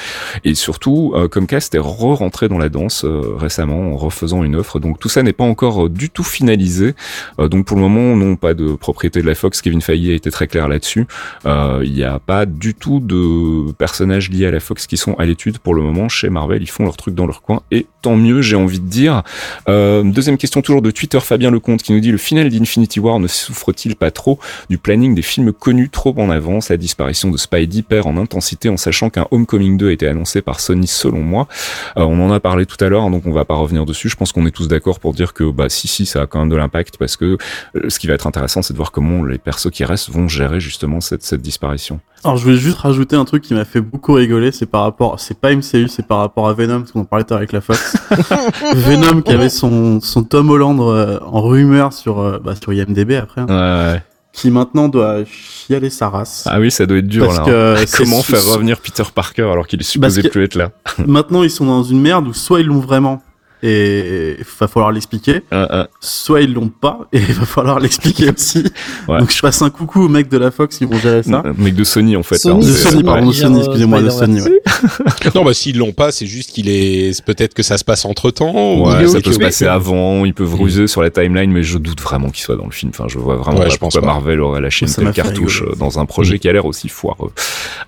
[0.44, 5.08] Et surtout, Comcast est re-rentré dans la danse récemment en refaisant une offre Donc tout
[5.08, 6.94] ça n'est pas encore euh, du tout finalisé.
[7.38, 9.60] Euh, donc pour le moment, non pas de propriété de la Fox.
[9.62, 11.06] Kevin Feige a été très clair là-dessus.
[11.46, 15.14] Euh, Il n'y a pas du tout de personnages liés à la Fox qui sont
[15.14, 16.62] à l'étude pour le moment chez Marvel.
[16.62, 19.22] Ils font leur truc dans leur coin et tant mieux, j'ai envie de dire.
[19.66, 23.26] Deuxième question toujours de Twitter, Fabien Lecomte qui nous dit le final d'Infinity War ne
[23.26, 26.68] souffre-t-il pas trop du planning des films connus trop en avance?
[26.68, 30.42] La disparition de Spidey perd en intensité en sachant qu'un Homecoming 2 a été annoncé
[30.42, 31.48] par Sony selon moi.
[31.96, 34.08] On en a parlé tout à l'heure, donc on va pas revenir dessus.
[34.08, 36.40] Je pense qu'on est tous d'accord pour dire que bah si si ça a quand
[36.40, 37.38] même de l'impact parce que
[37.76, 40.28] euh, ce qui va être intéressant c'est de voir comment les persos qui restent vont
[40.28, 42.00] gérer justement cette, cette disparition.
[42.24, 45.18] Alors je voulais juste rajouter un truc qui m'a fait beaucoup rigoler, c'est par rapport,
[45.18, 47.40] c'est pas MCU, c'est par rapport à Venom, parce qu'on en parlait tout à l'heure
[47.40, 47.96] avec la Fox.
[48.74, 53.12] Venom qui avait son, son Tom Holland euh, en rumeur sur, euh, bah, sur IMDB
[53.16, 54.02] après, hein, Ouais, ouais.
[54.34, 56.44] qui maintenant doit chialer sa race.
[56.46, 57.44] Ah oui, ça doit être dur Parce là.
[57.44, 57.84] que hein.
[57.86, 60.72] c'est Comment faire revenir Peter Parker alors qu'il est supposé plus être là?
[61.06, 63.22] Maintenant ils sont dans une merde où soit ils l'ont vraiment
[63.62, 67.78] et il va falloir l'expliquer, Euh, euh, soit ils l'ont pas et il va falloir
[67.80, 68.64] l'expliquer aussi.
[69.08, 69.18] Ouais.
[69.18, 71.42] Donc je passe un coucou aux mecs de la Fox qui vont gérer ça.
[71.44, 72.38] un mec de Sony en fait.
[72.38, 74.40] Sony, hein, De c'est- Sony, pardon, de Sony, euh, excusez-moi, de Sony.
[74.42, 74.60] Ouais.
[75.34, 77.22] Non, bah s'ils l'ont pas, c'est juste qu'il est.
[77.24, 78.80] Peut-être que ça se passe entre temps.
[78.82, 82.00] Ouais, ça peut se passer avant, ils peuvent ruser sur la timeline, mais je doute
[82.00, 82.90] vraiment qu'il soit dans le film.
[82.94, 84.14] Enfin, je vois vraiment Ouais, pas je pense pourquoi pas.
[84.14, 87.30] Marvel aurait lâché une telle cartouche euh, dans un projet qui a l'air aussi foireux.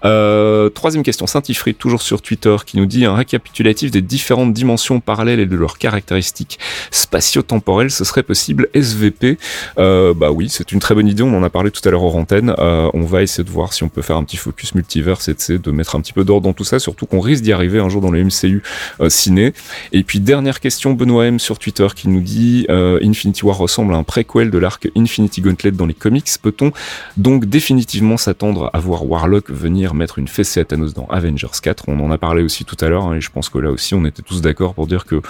[0.05, 5.01] Euh, troisième question, Saint-Ifrit, toujours sur Twitter, qui nous dit un récapitulatif des différentes dimensions
[5.01, 6.59] parallèles et de leurs caractéristiques
[6.91, 9.39] spatio-temporelles, ce serait possible SVP
[9.79, 12.03] euh, Bah oui, c'est une très bonne idée, on en a parlé tout à l'heure
[12.03, 12.55] aux antennes.
[12.59, 15.59] Euh, on va essayer de voir si on peut faire un petit focus multiverse et
[15.59, 17.89] de, mettre un petit peu d'ordre dans tout ça, surtout qu'on risque d'y arriver un
[17.89, 18.63] jour dans le MCU
[19.01, 19.55] euh, ciné.
[19.93, 23.97] Et puis dernière question, Benoît M sur Twitter qui nous dit Infinity War ressemble à
[23.97, 26.29] un préquel de l'arc Infinity Gauntlet dans les comics.
[26.43, 26.73] Peut-on
[27.17, 31.85] donc définitivement s'attendre à voir Warlock venir mettre une fessée à Thanos dans Avengers 4
[31.89, 33.95] On en a parlé aussi tout à l'heure hein, et je pense que là aussi
[33.95, 35.21] on était tous d'accord pour dire que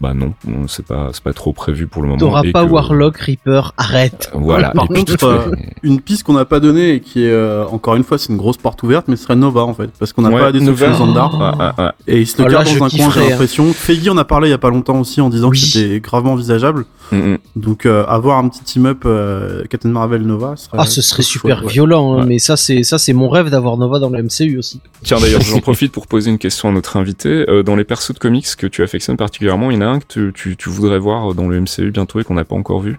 [0.00, 2.18] bah non, on- c'est pas c'est pas trop prévu pour le moment.
[2.20, 4.30] T'auras pas que- Warlock, Reaper, arrête.
[4.34, 4.70] Voilà.
[4.70, 5.50] Par et contre, euh,
[5.82, 8.36] Une piste qu'on n'a pas donnée et qui est euh, encore une fois c'est une
[8.38, 10.60] grosse porte ouverte, mais ce serait Nova en fait, parce qu'on n'a Ouais, pas des
[10.60, 10.92] Nova.
[10.94, 11.36] Zandar.
[11.40, 11.94] Ah, ah, ah.
[12.06, 13.28] Et il se le Oh là, garde dans un coin, j'ai hein.
[13.30, 13.72] l'impression.
[13.72, 15.60] Feige en a parlé il y a pas longtemps aussi en disant Oui.
[15.60, 16.84] que c'était gravement envisageable.
[17.12, 17.38] Mm, mm.
[17.56, 21.22] Donc euh, avoir un petit team-up euh, Captain Marvel Nova, ce serait, Ah, ce serait
[21.22, 21.72] chouette, super ouais.
[21.72, 22.26] violent, hein, Ouais.
[22.26, 24.80] mais ça c'est ça c'est mon rêve d'avoir Nova dans le MCU aussi.
[25.02, 27.28] Tiens d'ailleurs, j'en profite pour poser une question à notre invité.
[27.48, 29.98] Euh, dans les persos de comics que tu affectionnes particulièrement, il y en a un
[30.00, 32.80] que tu, tu, tu voudrais voir dans le MCU bientôt et qu'on n'a pas encore
[32.80, 32.98] vu?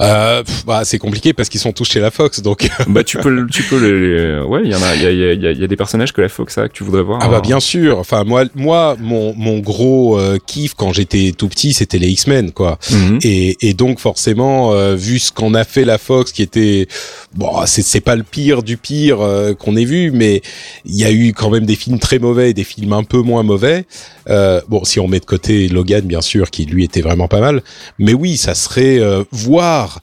[0.00, 2.68] Euh, pff, bah, c'est compliqué parce qu'ils sont tous chez la Fox, donc.
[2.88, 5.06] bah tu peux, le- tu peux les, les- ouais, il y en a, il y
[5.06, 6.58] a, il y, a, il y a- il y a des personnages que la Fox
[6.58, 7.20] a que tu voudrais voir.
[7.22, 7.40] Ah bah hein.
[7.40, 7.98] bien sûr.
[7.98, 12.52] Enfin moi, moi, mon mon gros euh, kiff quand j'étais tout petit, c'était les X-Men,
[12.52, 12.78] quoi.
[12.90, 13.18] Mhm.
[13.22, 16.88] Et, et donc forcément, euh, vu ce qu'on a fait la Fox, qui était
[17.34, 20.42] bon, c'est pas le pire du pire euh, qu'on ait vu, mais
[20.84, 23.20] il y a eu quand même des films très mauvais et des films un peu
[23.20, 23.84] moins mauvais.
[24.28, 27.40] Euh, bon, si on met de côté Logan, bien sûr, qui lui était vraiment pas
[27.40, 27.62] mal,
[27.98, 30.00] mais oui, ça serait voir.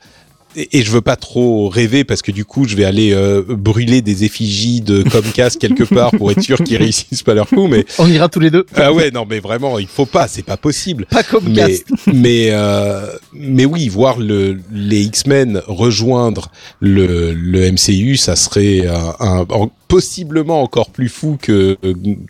[0.55, 3.41] Et, et je veux pas trop rêver parce que du coup je vais aller euh,
[3.47, 7.67] brûler des effigies de Comcast quelque part pour être sûr qu'ils réussissent pas leur coup
[7.67, 8.65] mais On ira tous les deux.
[8.75, 11.79] ah ouais non mais vraiment il faut pas c'est pas possible Pas comme mais
[12.13, 19.15] mais euh, mais oui voir le les X-Men rejoindre le le MCU ça serait un,
[19.19, 21.77] un- en- possiblement encore plus fou que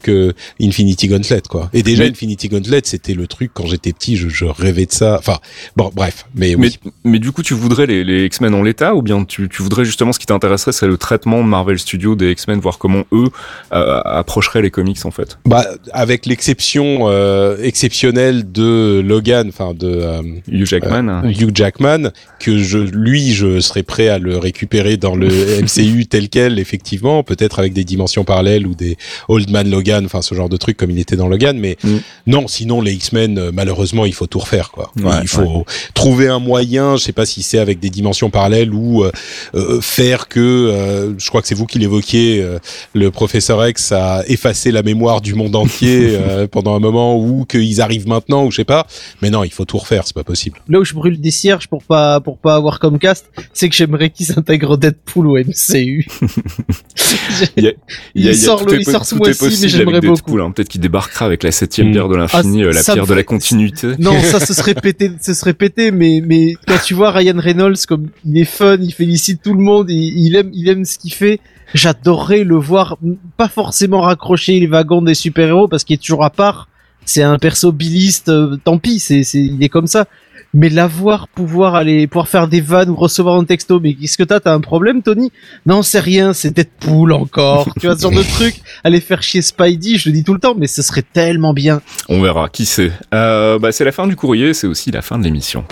[0.02, 4.18] que Infinity Gauntlet quoi et déjà Mais- Infinity Gauntlet c'était le truc quand j'étais petit
[4.18, 5.40] je, je rêvais de ça enfin
[5.76, 6.56] bon bref mais
[7.04, 9.86] Mais, du coup, tu voudrais les, les X-Men en l'état ou bien tu, tu voudrais
[9.86, 13.28] justement ce qui t'intéresserait, c'est le traitement de Marvel Studios des X-Men, voir comment eux
[13.74, 15.38] euh, approcheraient les comics en fait?
[15.46, 21.24] bah avec l'exception euh, exceptionnelle de Logan enfin de euh, Hugh Jackman.
[21.30, 25.28] Hugh Jackman, que je, lui, je serais prêt à le récupérer dans le
[25.62, 28.98] MCU tel quel, effectivement, peut-être avec des dimensions parallèles ou des
[29.28, 31.98] Old Man Logan, enfin ce genre de truc comme il était dans Logan, mais Mm.
[32.28, 34.92] non, sinon les X-Men, euh, malheureusement, il faut tout refaire, quoi.
[35.02, 38.74] Ouais, il faut trouver un moyen, je sais pas si c'est avec des dimensions parallèles
[38.74, 39.12] ou euh,
[39.56, 42.60] euh, faire que, euh, je crois que c'est vous qui l'évoquiez, euh,
[42.94, 47.46] le professeur X a effacé la mémoire du monde entier euh, pendant un moment ou
[47.46, 48.88] qu'ils arrivent maintenant ou je sais pas,
[49.22, 50.60] mais non, il faut tout refaire, c'est pas possible.
[50.70, 53.76] Là où je brûle des cierges pour pas pour pas avoir comme cast, c'est que
[53.76, 56.08] j'aimerais qu'ils intègrent Deadpool au MCU.
[57.58, 57.74] Il y a-
[58.16, 60.40] Il y a- sort tout le- est il sort ce mois-ci, mais j'aimerais beaucoup.
[60.40, 60.52] hein.
[60.52, 61.92] Peut-être qu'il débarquera avec la septième Mm.
[61.92, 63.88] pierre de l'infini, Ah, euh, la pierre de la continuité.
[64.00, 67.86] Non, ça ce serait pété, ce serait pété, mais mais quand tu vois Ryan Reynolds
[67.88, 70.98] comme il est fun, il félicite tout le monde, il, il aime il aime ce
[70.98, 71.40] qu'il fait.
[71.74, 72.98] J'adorerais le voir,
[73.38, 76.68] pas forcément raccrocher les wagons des super héros parce qu'il est toujours à part.
[77.06, 80.06] C'est un perso biliste, euh, tant pis, c'est c'est il est comme ça.
[80.54, 84.24] Mais l'avoir pouvoir aller, pouvoir faire des vannes ou recevoir un texto, mais qu'est-ce que
[84.24, 85.32] t'as T'as un problème, Tony?
[85.66, 87.74] Non, c'est rien, c'est Deadpool encore.
[87.80, 88.56] tu vois, ce genre de truc.
[88.84, 91.82] Aller faire chier Spidey, je le dis tout le temps, mais ce serait tellement bien.
[92.10, 92.92] On verra, qui sait.
[93.14, 95.64] Euh, bah, c'est la fin du courrier, c'est aussi la fin de l'émission.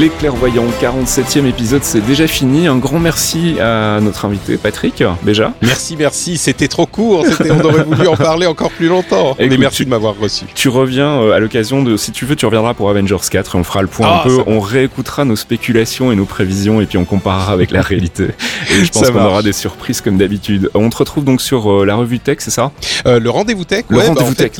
[0.00, 2.66] Les clairvoyants, 47e épisode, c'est déjà fini.
[2.66, 5.52] Un grand merci à notre invité, Patrick, déjà.
[5.60, 6.38] Merci, merci.
[6.38, 7.26] C'était trop court.
[7.26, 9.32] C'était- On aurait voulu en parler encore plus longtemps.
[9.38, 10.46] Écoute, Mais merci tu- de m'avoir reçu.
[10.54, 13.58] Tu reviens euh, à l'occasion de, si tu veux, tu reviendras pour Avengers 4 et
[13.58, 16.80] on fera le point Ah, un peu, ça on réécoutera nos spéculations et nos prévisions
[16.80, 18.28] et puis on comparera avec la réalité.
[18.70, 20.70] Et je pense Ça qu'on aura des surprises comme d'habitude.
[20.72, 22.72] On te retrouve donc sur euh, la revue Tech, c'est ça?
[23.06, 23.84] Euh, le rendez-vous tech.
[23.90, 24.52] Le ouais, bah, rendez-vous en fait, tech,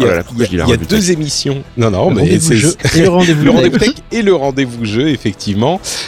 [0.53, 1.63] Il y a, y deux émissions.
[1.79, 3.57] Non, non, Le mais c'est jeu et le rendez-vous le tech.
[3.57, 5.30] rendez-vous tech et le rendez-vous jeu, effectivement.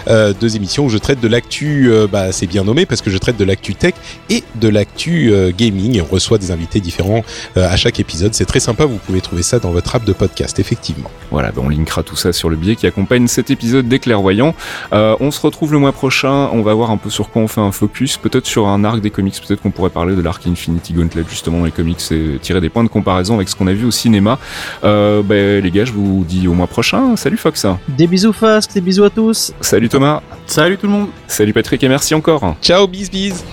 [0.08, 3.10] Euh, deux émissions où je traite de l'actu, euh, bah, c'est bien nommé parce que
[3.10, 3.94] je traite de l'actu tech
[4.30, 5.96] et de l'actu euh, gaming.
[5.96, 7.22] Et on reçoit des invités différents
[7.56, 8.34] euh, à chaque épisode.
[8.34, 8.84] C'est très sympa.
[8.84, 11.10] Vous pouvez trouver ça dans votre app de podcast, effectivement.
[11.30, 14.54] Voilà, ben on linkera tout ça sur le billet qui accompagne cet épisode des clairvoyants.
[14.92, 17.48] Euh, on se retrouve le mois prochain, on va voir un peu sur quoi on
[17.48, 20.46] fait un focus, peut-être sur un arc des comics, peut-être qu'on pourrait parler de l'arc
[20.46, 23.66] Infinity Gauntlet justement dans les comics et tirer des points de comparaison avec ce qu'on
[23.66, 24.38] a vu au cinéma.
[24.84, 27.16] Euh, ben, les gars, je vous dis au mois prochain.
[27.16, 29.52] Salut Fox, Des bisous Fasque, des bisous à tous.
[29.60, 32.56] salut Thomas, Salut tout le monde salut Patrick et merci encore.
[32.62, 33.44] Ciao, bis bis.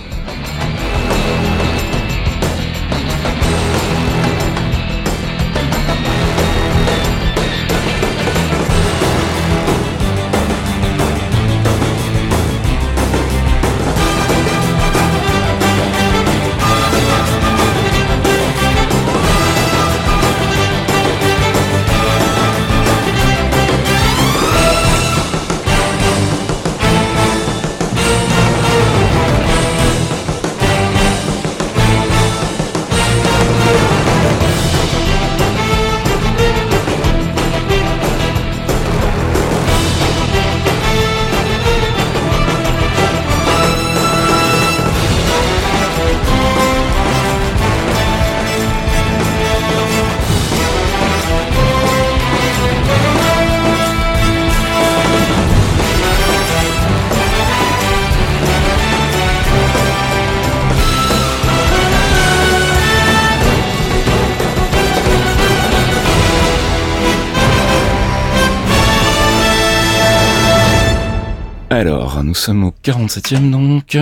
[73.10, 73.96] 47e donc,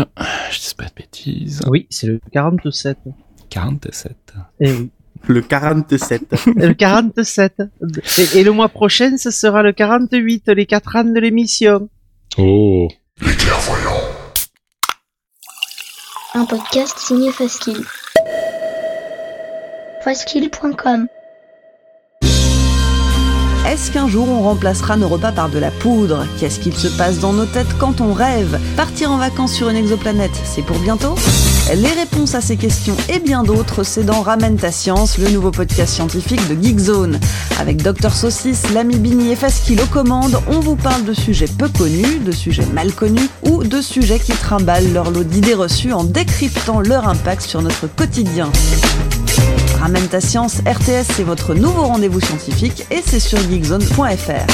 [0.50, 2.98] je dis pas de bêtises, Oui, c'est le 47.
[3.48, 4.16] 47.
[4.60, 4.90] Eh oui.
[5.26, 6.22] Le 47.
[6.56, 7.62] Le 47.
[8.18, 11.88] Et, et le mois prochain, ce sera le 48, les 4 ans de l'émission.
[12.36, 12.88] Oh.
[16.34, 17.84] Un podcast signé Faskill.
[20.04, 21.08] Faskill.com
[23.68, 26.24] Est-ce qu'un jour on remplacera nos repas par de la poudre?
[26.40, 28.58] Qu'est-ce qu'il se passe dans nos têtes quand on rêve?
[28.78, 31.14] Partir en vacances sur une exoplanète, c'est pour bientôt?
[31.76, 35.50] Les réponses à ces questions et bien d'autres, c'est dans Ramène ta science, le nouveau
[35.50, 37.20] podcast scientifique de Geekzone.
[37.60, 41.68] Avec Dr Saucisse, l'ami Bini et Faskill aux commandes, on vous parle de sujets peu
[41.68, 46.04] connus, de sujets mal connus ou de sujets qui trimballent leur lot d'idées reçues en
[46.04, 48.50] décryptant leur impact sur notre quotidien.
[49.80, 54.46] Ramène ta science, RTS, c'est votre nouveau rendez-vous scientifique et c'est sur geekzone.fr.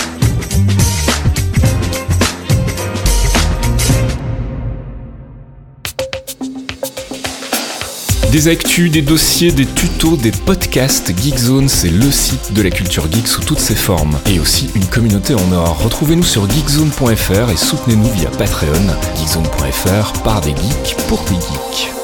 [8.35, 11.13] Des actus, des dossiers, des tutos, des podcasts.
[11.17, 14.19] Geekzone, c'est le site de la culture geek sous toutes ses formes.
[14.27, 15.81] Et aussi une communauté en or.
[15.85, 18.89] Retrouvez-nous sur geekzone.fr et soutenez-nous via Patreon.
[19.17, 22.04] Geekzone.fr par des geeks pour des geeks.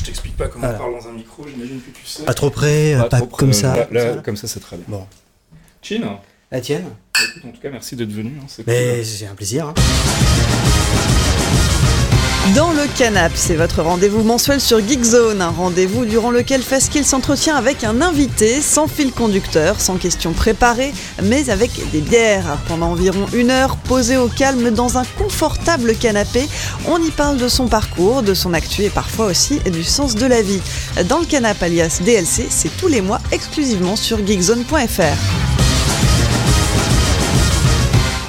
[0.00, 0.78] Je t'explique pas comment Voilà.
[0.78, 2.24] on parle dans un micro, j'imagine que tu sais.
[2.24, 3.86] Pas trop près, euh, pas, trop près, comme ça.
[3.90, 4.86] Là, là, comme ça, c'est très bien.
[4.88, 5.06] Bon.
[5.82, 6.18] Chin,
[6.50, 6.84] La tienne
[7.36, 8.32] écoute, en tout cas, merci d'être venu.
[8.40, 9.04] hein, c'est Mais cool.
[9.04, 9.68] c'est un plaisir.
[9.68, 9.74] hein.
[12.56, 17.54] Dans le canap, c'est votre rendez-vous mensuel sur Geekzone, un rendez-vous durant lequel Faskill s'entretient
[17.54, 22.58] avec un invité, sans fil conducteur, sans questions préparées, mais avec des bières.
[22.66, 26.48] Pendant environ une heure, posé au calme dans un confortable canapé,
[26.88, 30.26] on y parle de son parcours, de son actu et parfois aussi du sens de
[30.26, 30.62] la vie.
[31.08, 35.49] Dans le canap alias DLC, c'est tous les mois exclusivement sur geekzone.fr.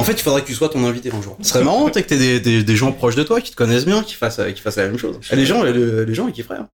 [0.01, 1.37] En fait, il faudrait que tu sois ton invité un jour.
[1.41, 3.85] Ce serait marrant, que t'aies des, des, des gens proches de toi qui te connaissent
[3.85, 5.17] bien, qui fassent, qui fassent la même chose.
[5.31, 6.57] Et les gens, les, les gens, ils kifferaient.
[6.57, 6.69] hein.